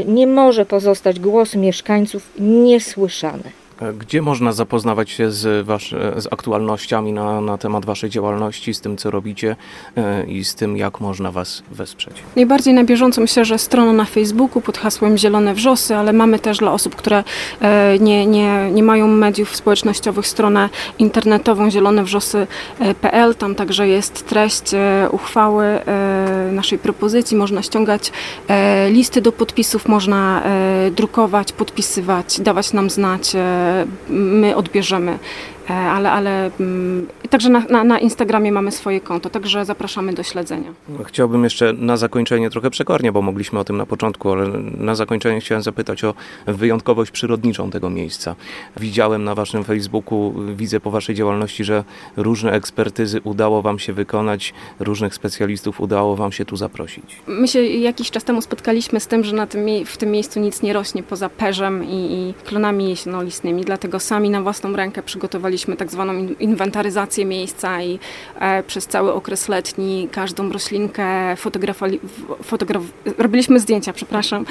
Nie 0.05 0.27
może 0.27 0.65
pozostać 0.65 1.19
głos 1.19 1.55
mieszkańców 1.55 2.29
niesłyszany. 2.39 3.64
Gdzie 3.99 4.21
można 4.21 4.51
zapoznawać 4.51 5.09
się 5.09 5.31
z, 5.31 5.65
wasz, 5.65 5.95
z 6.17 6.27
aktualnościami 6.31 7.13
na, 7.13 7.41
na 7.41 7.57
temat 7.57 7.85
Waszej 7.85 8.09
działalności, 8.09 8.73
z 8.73 8.81
tym, 8.81 8.97
co 8.97 9.11
robicie 9.11 9.55
e, 9.97 10.25
i 10.25 10.45
z 10.45 10.55
tym, 10.55 10.77
jak 10.77 10.99
można 10.99 11.31
Was 11.31 11.63
wesprzeć? 11.71 12.13
Najbardziej 12.35 12.73
na 12.73 12.83
bieżąco 12.83 13.21
myślę, 13.21 13.45
że 13.45 13.57
strona 13.57 13.93
na 13.93 14.05
Facebooku 14.05 14.61
pod 14.61 14.77
hasłem 14.77 15.17
Zielone 15.17 15.53
Wrzosy, 15.53 15.95
ale 15.95 16.13
mamy 16.13 16.39
też 16.39 16.57
dla 16.57 16.71
osób, 16.71 16.95
które 16.95 17.23
e, 17.61 17.99
nie, 17.99 18.25
nie, 18.25 18.71
nie 18.71 18.83
mają 18.83 19.07
mediów 19.07 19.55
społecznościowych 19.55 20.27
stronę 20.27 20.69
internetową 20.99 21.71
zielonewrzosy.pl. 21.71 23.35
Tam 23.35 23.55
także 23.55 23.87
jest 23.87 24.27
treść 24.27 24.73
e, 24.73 25.09
uchwały 25.11 25.65
naszej 26.51 26.79
propozycji. 26.79 27.37
Można 27.37 27.61
ściągać 27.61 28.11
listy 28.89 29.21
do 29.21 29.31
podpisów, 29.31 29.87
można 29.87 30.43
drukować, 30.91 31.51
podpisywać, 31.51 32.41
dawać 32.41 32.73
nam 32.73 32.89
znać 32.89 33.35
my 34.09 34.55
odbierzemy 34.55 35.19
ale, 35.73 36.11
ale 36.11 36.51
mm, 36.59 37.07
także 37.29 37.49
na, 37.49 37.59
na, 37.69 37.83
na 37.83 37.99
Instagramie 37.99 38.51
mamy 38.51 38.71
swoje 38.71 39.01
konto, 39.01 39.29
także 39.29 39.65
zapraszamy 39.65 40.13
do 40.13 40.23
śledzenia. 40.23 40.73
Chciałbym 41.05 41.43
jeszcze 41.43 41.73
na 41.73 41.97
zakończenie 41.97 42.49
trochę 42.49 42.69
przekornie, 42.69 43.11
bo 43.11 43.21
mogliśmy 43.21 43.59
o 43.59 43.63
tym 43.63 43.77
na 43.77 43.85
początku, 43.85 44.31
ale 44.31 44.47
na 44.77 44.95
zakończenie 44.95 45.39
chciałem 45.39 45.63
zapytać 45.63 46.03
o 46.03 46.13
wyjątkowość 46.45 47.11
przyrodniczą 47.11 47.71
tego 47.71 47.89
miejsca. 47.89 48.35
Widziałem 48.77 49.23
na 49.23 49.35
waszym 49.35 49.63
Facebooku, 49.63 50.33
widzę 50.55 50.79
po 50.79 50.91
waszej 50.91 51.15
działalności, 51.15 51.63
że 51.63 51.83
różne 52.17 52.51
ekspertyzy 52.51 53.21
udało 53.21 53.61
wam 53.61 53.79
się 53.79 53.93
wykonać, 53.93 54.53
różnych 54.79 55.15
specjalistów 55.15 55.81
udało 55.81 56.15
wam 56.15 56.31
się 56.31 56.45
tu 56.45 56.55
zaprosić. 56.57 57.21
My 57.27 57.47
się 57.47 57.63
jakiś 57.63 58.11
czas 58.11 58.23
temu 58.23 58.41
spotkaliśmy 58.41 58.99
z 58.99 59.07
tym, 59.07 59.23
że 59.23 59.35
na 59.35 59.47
tym, 59.47 59.65
w 59.85 59.97
tym 59.97 60.11
miejscu 60.11 60.39
nic 60.39 60.61
nie 60.61 60.73
rośnie 60.73 61.03
poza 61.03 61.29
perzem 61.29 61.83
i, 61.83 61.95
i 61.95 62.33
klonami 62.45 62.89
jesienolistnymi, 62.89 63.65
dlatego 63.65 63.99
sami 63.99 64.29
na 64.29 64.41
własną 64.41 64.75
rękę 64.75 65.03
przygotowaliśmy 65.55 65.75
tak 65.77 65.91
zwaną 65.91 66.13
in- 66.13 66.35
inwentaryzację 66.39 67.25
miejsca 67.25 67.81
i 67.81 67.99
e, 68.39 68.63
przez 68.63 68.87
cały 68.87 69.13
okres 69.13 69.49
letni 69.49 70.09
każdą 70.11 70.51
roślinkę 70.51 71.35
fotografowali, 71.35 71.99
fotograf, 72.43 72.83
robiliśmy 73.17 73.59
zdjęcia, 73.59 73.93
przepraszam, 73.93 74.45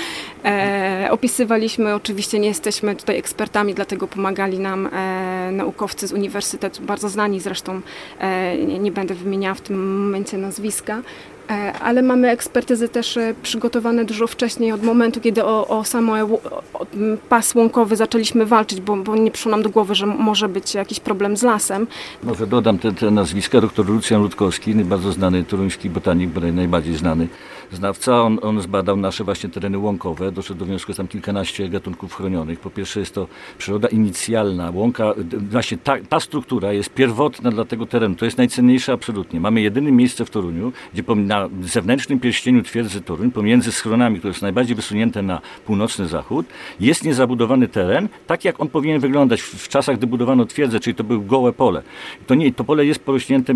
e, 0.45 1.09
opisywaliśmy, 1.11 1.95
oczywiście 1.95 2.39
nie 2.39 2.49
jesteśmy 2.49 2.97
tutaj 2.97 3.19
ekspertami, 3.19 3.75
dlatego 3.75 4.07
pomagali 4.07 4.59
nam 4.59 4.87
e, 4.87 5.51
naukowcy 5.53 6.07
z 6.09 6.13
uniwersytetu, 6.13 6.83
bardzo 6.83 7.09
znani 7.09 7.41
zresztą, 7.41 7.81
nie, 8.67 8.79
nie 8.79 8.93
będę 8.93 9.15
wymieniała 9.15 9.55
w 9.55 9.61
tym 9.61 10.05
momencie 10.05 10.39
nazwiska, 10.39 11.03
Ale 11.81 12.03
mamy 12.03 12.31
ekspertyzy 12.31 12.89
też 12.89 13.17
e, 13.17 13.35
przygotowane 13.43 14.05
dużo 14.05 14.27
wcześniej, 14.27 14.73
od 14.73 14.83
momentu, 14.83 15.21
kiedy 15.21 15.45
o, 15.45 15.69
o 15.69 15.85
o, 16.75 16.87
pas 17.29 17.55
łąkowy 17.55 17.97
zaczęliśmy 17.97 18.47
walczyć, 18.47 18.81
bo, 18.81 18.97
bo 18.97 19.17
nie 19.17 19.31
przyszło 19.31 19.51
nam 19.51 19.63
do 19.63 19.71
głowy, 19.71 19.95
że 19.95 20.07
może 20.07 20.49
być 20.49 20.75
jakiś 20.75 21.01
problem 21.01 21.37
z 21.37 21.43
lasem. 21.43 21.87
Może 22.23 22.47
dodam 22.47 22.79
te, 22.79 22.93
te 22.93 23.11
nazwiska. 23.11 23.61
Doktor 23.61 23.87
Lucjan 23.87 24.23
Rutkowski, 24.23 24.75
bardzo 24.75 25.13
znany 25.13 25.45
toruński 25.45 25.91
botanik, 25.91 26.31
najbardziej 26.53 26.97
znany 26.97 27.29
znawca. 27.73 28.23
On, 28.23 28.39
on 28.43 28.61
zbadał 28.61 28.97
nasze 28.97 29.25
właśnie 29.25 29.51
tereny 29.51 29.79
łąkowe. 29.79 30.33
Doszedł 30.33 30.59
do 30.59 30.65
wniosku, 30.65 30.93
że 30.93 30.97
tam 30.97 31.09
kilkanaście 31.09 31.69
gatunków 31.69 32.15
chronionych. 32.15 32.61
Po 32.61 32.71
pierwsze 32.71 33.01
jest 33.01 33.15
to 33.15 33.27
przyroda 33.59 33.89
inicjalna. 33.89 34.71
Łąka, 34.75 35.15
właśnie 35.51 35.79
ta, 35.79 35.95
ta 36.09 36.21
struktura 36.21 36.73
jest 36.73 36.91
pierwotna 36.91 37.51
dla 37.51 37.65
tego 37.65 37.87
terenu. 37.87 38.15
To 38.15 38.25
jest 38.25 38.39
najcenniejsze 38.39 38.93
absolutnie. 38.93 39.41
Mamy 39.41 39.61
jedyne 39.61 39.93
miejsce 39.93 40.25
w 40.25 40.31
Toruniu, 40.31 40.73
gdzie 40.93 41.03
pom- 41.03 41.27
na 41.35 41.49
zewnętrznym 41.63 42.21
pierścieniu 42.21 42.63
twierdzy 42.63 43.01
Toruń, 43.01 43.31
pomiędzy 43.31 43.73
schronami, 43.73 44.19
które 44.19 44.35
są 44.35 44.43
najbardziej 44.43 44.77
wysunięte 44.77 45.23
na 45.23 45.41
północny 45.67 46.07
zachód, 46.07 46.47
jest 46.81 47.05
niezabudowany 47.05 47.69
teren, 47.69 48.09
tak 48.27 48.45
jak 48.45 48.61
on 48.61 48.69
powinien 48.69 49.01
wyglądać 49.01 49.41
w, 49.41 49.69
czasach, 49.69 49.97
gdy 49.97 50.07
budowano 50.07 50.45
twierdzę, 50.45 50.81
czyli 50.81 50.95
to 50.95 51.05
było 51.05 51.21
gołe 51.21 51.53
pole. 51.53 51.83
To, 52.27 52.35
nie, 52.35 52.53
to 52.53 52.65
pole 52.65 52.87
jest 52.87 53.01
porośnięte 53.01 53.55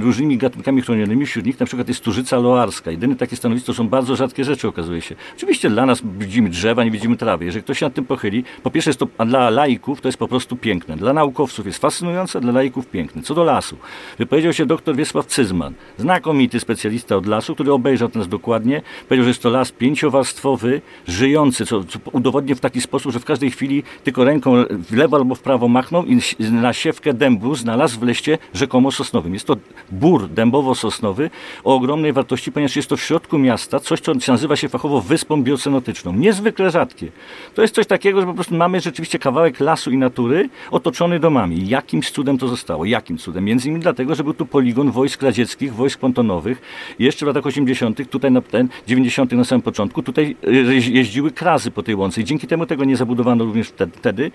różnymi 0.00 0.38
gatunkami 0.38 0.82
chronionymi, 0.82 1.26
wśród 1.26 1.46
nich 1.46 1.60
na 1.60 1.66
przykład 1.66 1.88
jest 1.88 2.00
turzyca 2.00 2.36
loarska. 2.36 2.90
Jedyne 2.90 3.16
takie 3.16 3.36
stanowisko 3.36 3.74
są 3.74 3.88
bardzo 3.88 4.16
rzadkie 4.16 4.44
rzeczy, 4.44 4.68
okazuje 4.68 5.00
się. 5.00 5.14
Oczywiście 5.36 5.70
dla 5.70 5.86
nas 5.86 6.02
widzimy 6.18 6.50
drzewa, 6.50 6.84
nie 6.84 6.90
widzimy 6.90 7.16
trawy. 7.16 7.44
Jeżeli 7.44 7.62
ktoś 7.62 7.78
się 7.78 7.86
nad 7.86 7.94
tym 7.94 8.04
pochyli, 8.04 8.44
po 8.62 8.70
pierwsze 8.70 8.90
jest 8.90 9.00
to 9.00 9.24
dla 9.26 9.50
laików 9.50 10.00
to 10.00 10.08
jest 10.08 10.18
po 10.18 10.28
prostu 10.28 10.56
piękne. 10.56 10.96
Dla 10.96 11.12
naukowców 11.12 11.66
jest 11.66 11.78
fascynujące, 11.78 12.40
dla 12.40 12.52
laików 12.52 12.86
piękne. 12.86 13.22
Co 13.22 13.34
do 13.34 13.44
lasu, 13.44 13.76
wypowiedział 14.18 14.52
się 14.52 14.66
dr 14.66 14.96
Wiesław 14.96 15.26
Cyzman, 15.26 15.74
znakomity 15.98 16.60
specjalista 16.60 17.13
od 17.16 17.26
lasu, 17.26 17.54
który 17.54 17.72
obejrzał 17.72 18.08
ten 18.08 18.28
dokładnie. 18.28 18.82
Powiedział, 19.08 19.24
że 19.24 19.30
jest 19.30 19.42
to 19.42 19.50
las 19.50 19.72
pięciowarstwowy, 19.72 20.80
żyjący, 21.08 21.66
co, 21.66 21.84
co 21.84 21.98
udowodnię 22.12 22.54
w 22.54 22.60
taki 22.60 22.80
sposób, 22.80 23.12
że 23.12 23.20
w 23.20 23.24
każdej 23.24 23.50
chwili 23.50 23.82
tylko 24.04 24.24
ręką 24.24 24.54
w 24.70 24.96
lewo 24.96 25.16
albo 25.16 25.34
w 25.34 25.40
prawo 25.40 25.68
machnął 25.68 26.04
i 26.06 26.18
na 26.40 26.72
siewkę 26.72 27.14
dębu 27.14 27.54
znalazł 27.54 28.00
w 28.00 28.02
leście 28.02 28.38
rzekomo 28.54 28.90
sosnowym. 28.90 29.34
Jest 29.34 29.46
to 29.46 29.56
bór 29.92 30.28
dębowo-sosnowy 30.28 31.30
o 31.64 31.74
ogromnej 31.74 32.12
wartości, 32.12 32.52
ponieważ 32.52 32.76
jest 32.76 32.88
to 32.88 32.96
w 32.96 33.02
środku 33.02 33.38
miasta 33.38 33.80
coś, 33.80 34.00
co 34.00 34.12
nazywa 34.28 34.56
się 34.56 34.68
fachowo 34.68 35.00
wyspą 35.00 35.42
biocenotyczną. 35.42 36.12
Niezwykle 36.12 36.70
rzadkie. 36.70 37.08
To 37.54 37.62
jest 37.62 37.74
coś 37.74 37.86
takiego, 37.86 38.20
że 38.20 38.26
po 38.26 38.34
prostu 38.34 38.54
mamy 38.54 38.80
rzeczywiście 38.80 39.18
kawałek 39.18 39.60
lasu 39.60 39.90
i 39.90 39.96
natury 39.96 40.48
otoczony 40.70 41.20
domami. 41.20 41.68
Jakimś 41.68 42.10
cudem 42.10 42.38
to 42.38 42.48
zostało? 42.48 42.84
Jakim 42.84 43.18
cudem? 43.18 43.44
Między 43.44 43.68
innymi 43.68 43.82
dlatego, 43.82 44.14
że 44.14 44.24
był 44.24 44.34
tu 44.34 44.46
poligon 44.46 44.90
wojsk 44.90 45.22
radzieckich, 45.22 45.74
wojsk 45.74 46.00
pontonowych. 46.00 46.62
Jeszcze 47.04 47.26
w 47.26 47.28
latach 47.28 47.46
80., 47.46 48.10
tutaj 48.10 48.30
na 48.30 48.40
ten, 48.40 48.68
90. 48.86 49.32
na 49.32 49.44
samym 49.44 49.62
początku, 49.62 50.02
tutaj 50.02 50.36
y, 50.48 50.74
jeździły 50.74 51.30
krazy 51.30 51.70
po 51.70 51.82
tej 51.82 51.94
łące 51.94 52.20
i 52.20 52.24
dzięki 52.24 52.46
temu 52.46 52.66
tego 52.66 52.84
nie 52.84 52.96
zabudowano 52.96 53.44
również 53.44 53.68
wte- 53.68 53.88
wtedy. 53.92 54.30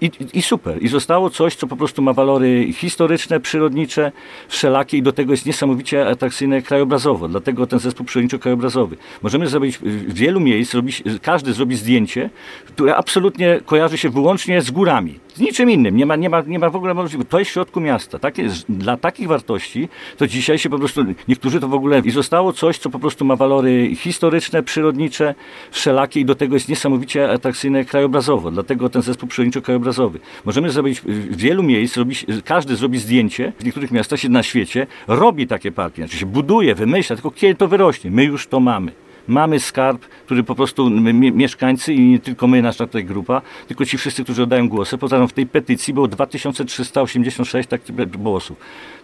I, 0.00 0.10
i, 0.34 0.42
super. 0.42 0.82
I 0.82 0.88
zostało 0.88 1.30
coś, 1.30 1.54
co 1.54 1.66
po 1.66 1.76
prostu 1.76 2.02
ma 2.02 2.12
walory 2.12 2.72
historyczne, 2.72 3.40
przyrodnicze, 3.40 4.12
wszelakie 4.48 4.96
i 4.98 5.02
do 5.02 5.12
tego 5.12 5.32
jest 5.32 5.46
niesamowicie 5.46 6.06
atrakcyjne 6.08 6.62
krajobrazowo. 6.62 7.28
Dlatego 7.28 7.66
ten 7.66 7.78
zespół 7.78 8.06
przyrodniczo-krajobrazowy. 8.06 8.96
Możemy 9.22 9.46
zrobić 9.46 9.78
w 9.78 10.14
wielu 10.14 10.40
miejsc, 10.40 10.74
robić, 10.74 11.02
każdy 11.22 11.52
zrobi 11.52 11.76
zdjęcie, 11.76 12.30
które 12.66 12.96
absolutnie 12.96 13.60
kojarzy 13.66 13.98
się 13.98 14.10
wyłącznie 14.10 14.62
z 14.62 14.70
górami. 14.70 15.18
Z 15.34 15.40
niczym 15.40 15.70
innym. 15.70 15.96
Nie 15.96 16.06
ma, 16.06 16.16
nie 16.16 16.30
ma, 16.30 16.40
nie 16.40 16.58
ma 16.58 16.70
w 16.70 16.76
ogóle 16.76 16.94
możliwości. 16.94 17.30
To 17.30 17.38
jest 17.38 17.50
w 17.50 17.54
środku 17.54 17.80
miasta. 17.80 18.18
Tak 18.18 18.38
jest, 18.38 18.64
dla 18.68 18.96
takich 18.96 19.28
wartości 19.28 19.88
to 20.16 20.26
dzisiaj 20.26 20.58
się 20.58 20.70
po 20.70 20.78
prostu, 20.78 21.04
niektórzy 21.28 21.60
to 21.60 21.68
w 21.68 21.74
ogóle, 21.74 22.02
i 22.04 22.10
zostało 22.10 22.52
coś, 22.52 22.78
co 22.78 22.90
po 22.90 22.98
prostu 22.98 23.24
ma 23.24 23.36
walory 23.36 23.96
historyczne, 23.96 24.62
przyrodnicze, 24.62 25.34
wszelakie 25.70 26.20
i 26.20 26.24
do 26.24 26.34
tego 26.34 26.56
jest 26.56 26.68
niesamowicie 26.68 27.30
atrakcyjne 27.30 27.84
krajobrazowo. 27.84 28.50
Dlatego 28.50 28.88
ten 28.88 29.02
zespół 29.02 29.28
przyrodniczo-krajobrazowy. 29.28 30.18
Możemy 30.44 30.70
zrobić 30.70 31.00
w 31.00 31.36
wielu 31.36 31.62
miejsc, 31.62 31.98
każdy 32.44 32.76
zrobi 32.76 32.98
zdjęcie, 32.98 33.52
w 33.60 33.64
niektórych 33.64 33.90
miastach 33.90 34.20
się 34.20 34.28
na 34.28 34.42
świecie 34.42 34.86
robi 35.08 35.46
takie 35.46 35.72
parki, 35.72 35.96
znaczy 35.96 36.16
się 36.16 36.26
buduje, 36.26 36.74
wymyśla, 36.74 37.16
tylko 37.16 37.30
kiedy 37.30 37.54
to 37.54 37.68
wyrośnie? 37.68 38.10
My 38.10 38.24
już 38.24 38.46
to 38.46 38.60
mamy. 38.60 38.92
Mamy 39.28 39.60
skarb, 39.60 40.06
który 40.24 40.42
po 40.42 40.54
prostu 40.54 40.90
mieszkańcy 40.90 41.94
i 41.94 42.00
nie 42.00 42.18
tylko 42.18 42.46
my, 42.46 42.62
nasza 42.62 42.86
tutaj 42.86 43.04
grupa, 43.04 43.42
tylko 43.68 43.84
ci 43.84 43.98
wszyscy, 43.98 44.24
którzy 44.24 44.42
oddają 44.42 44.68
głosy. 44.68 44.98
Tym 44.98 45.28
w 45.28 45.32
tej 45.32 45.46
petycji 45.46 45.94
było 45.94 46.08
2386 46.08 47.68
takich 47.68 48.10
głosów. 48.10 48.56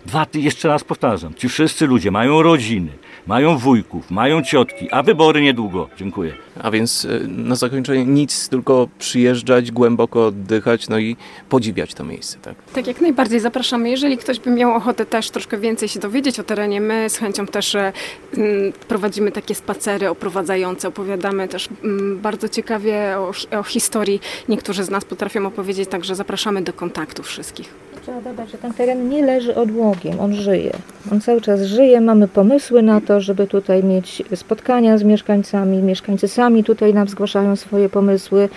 Dwa, 0.07 0.27
jeszcze 0.35 0.69
raz 0.69 0.85
powtarzam, 0.85 1.35
ci 1.35 1.49
wszyscy 1.49 1.87
ludzie 1.87 2.11
mają 2.11 2.43
rodziny, 2.43 2.91
mają 3.29 3.59
wujków, 3.59 4.11
mają 4.11 4.43
ciotki, 4.43 4.89
a 4.91 5.03
wybory 5.03 5.43
niedługo. 5.43 5.89
Dziękuję. 5.97 6.33
A 6.63 6.71
więc 6.71 7.05
y, 7.05 7.29
na 7.29 7.55
zakończenie 7.55 8.05
nic, 8.05 8.49
tylko 8.49 8.89
przyjeżdżać, 8.99 9.73
głęboko 9.73 10.27
oddychać, 10.27 10.89
no 10.89 10.99
i 10.99 11.17
podziwiać 11.49 11.95
to 11.95 12.05
miejsce, 12.05 12.39
tak? 12.39 12.55
Tak 12.75 12.87
jak 12.87 13.01
najbardziej 13.01 13.41
zapraszamy. 13.41 13.91
Jeżeli 13.91 14.19
ktoś 14.19 14.41
by 14.41 14.51
miał 14.51 14.75
ochotę 14.75 15.07
też 15.07 15.31
troszkę 15.31 15.59
więcej 15.59 15.89
się 15.89 16.01
dowiedzieć 16.01 16.41
o 16.41 16.45
terenie, 16.45 16.81
my 16.81 17.11
z 17.11 17.17
chęcią 17.17 17.47
też 17.47 17.75
e, 17.75 17.93
mm, 18.37 18.73
prowadzimy 18.89 19.33
takie 19.33 19.55
spacery 19.55 20.09
oprowadzające, 20.09 20.89
opowiadamy 20.89 21.49
też 21.49 21.69
mm, 21.85 22.19
bardzo 22.21 22.49
ciekawie 22.49 23.19
o, 23.19 23.33
o 23.59 23.63
historii. 23.63 24.21
Niektórzy 24.49 24.85
z 24.85 24.91
nas 24.91 25.05
potrafią 25.05 25.47
opowiedzieć, 25.47 25.89
także 25.89 26.15
zapraszamy 26.15 26.63
do 26.63 26.73
kontaktów 26.73 27.27
wszystkich. 27.27 27.89
Trzeba 28.09 28.21
dodać, 28.21 28.51
że 28.51 28.59
ten 28.59 28.75
teren 28.75 29.09
nie 29.09 29.27
leży 29.27 29.55
odłogiem, 29.55 30.21
on 30.21 30.35
żyje. 30.35 30.73
On 31.13 31.21
cały 31.21 31.41
czas 31.41 31.63
żyje, 31.63 32.01
mamy 32.01 32.29
pomysły 32.29 32.83
na 32.83 33.01
to, 33.01 33.21
żeby 33.21 33.47
tutaj 33.47 33.85
mieć 33.85 34.23
spotkania 34.35 34.99
z 34.99 35.03
mieszkańcami. 35.03 35.83
Mieszkańcy 35.83 36.29
sami 36.29 36.65
tutaj 36.65 36.95
nam 36.95 37.09
zgłaszają 37.09 37.57
swoje 37.57 37.89
pomysły. 37.89 38.49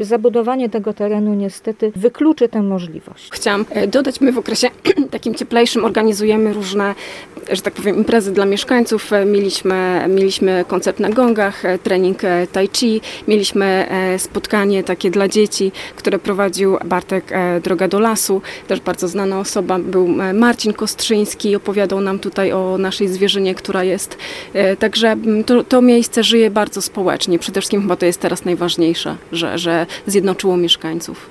Zabudowanie 0.00 0.68
tego 0.68 0.92
terenu 0.92 1.34
niestety 1.34 1.92
wykluczy 1.96 2.48
tę 2.48 2.62
możliwość. 2.62 3.28
Chciałam 3.32 3.64
e, 3.70 3.86
dodać, 3.86 4.20
my 4.20 4.32
w 4.32 4.38
okresie 4.38 4.68
takim 5.10 5.34
cieplejszym 5.34 5.84
organizujemy 5.84 6.52
różne, 6.52 6.94
że 7.52 7.62
tak 7.62 7.74
powiem, 7.74 7.96
imprezy 7.96 8.32
dla 8.32 8.44
mieszkańców. 8.44 9.12
E, 9.12 9.24
Mieliśmy, 9.24 10.04
mieliśmy 10.08 10.64
koncert 10.68 11.00
na 11.00 11.10
gongach, 11.10 11.64
e, 11.64 11.78
trening 11.78 12.22
tai 12.52 12.68
chi, 12.72 13.00
mieliśmy 13.28 13.86
spotkanie 14.18 14.84
takie 14.84 15.10
dla 15.10 15.28
dzieci, 15.28 15.72
które 15.96 16.18
prowadził 16.18 16.76
Bartek 16.84 17.32
Droga 17.64 17.88
do 17.88 18.00
Lasu, 18.00 18.42
też 18.68 18.80
bardzo 18.80 19.08
znana 19.08 19.40
osoba. 19.40 19.78
Był 19.78 20.08
Marcin 20.34 20.72
Kostrzyński, 20.72 21.56
opowiadał 21.56 22.00
nam 22.00 22.18
tutaj 22.18 22.52
o 22.52 22.78
naszej 22.78 23.08
zwierzynie, 23.08 23.54
która 23.54 23.84
jest. 23.84 24.18
Także 24.78 25.08
m, 25.08 25.44
to, 25.44 25.64
to 25.64 25.82
miejsce 25.82 26.24
żyje 26.24 26.50
bardzo 26.50 26.82
społecznie. 26.82 27.38
Przede 27.38 27.60
wszystkim 27.60 27.82
chyba 27.82 27.96
to 27.96 28.06
jest 28.06 28.20
teraz 28.20 28.44
najważniejsze, 28.66 29.16
że, 29.32 29.58
że 29.58 29.86
zjednoczyło 30.06 30.56
mieszkańców. 30.56 31.24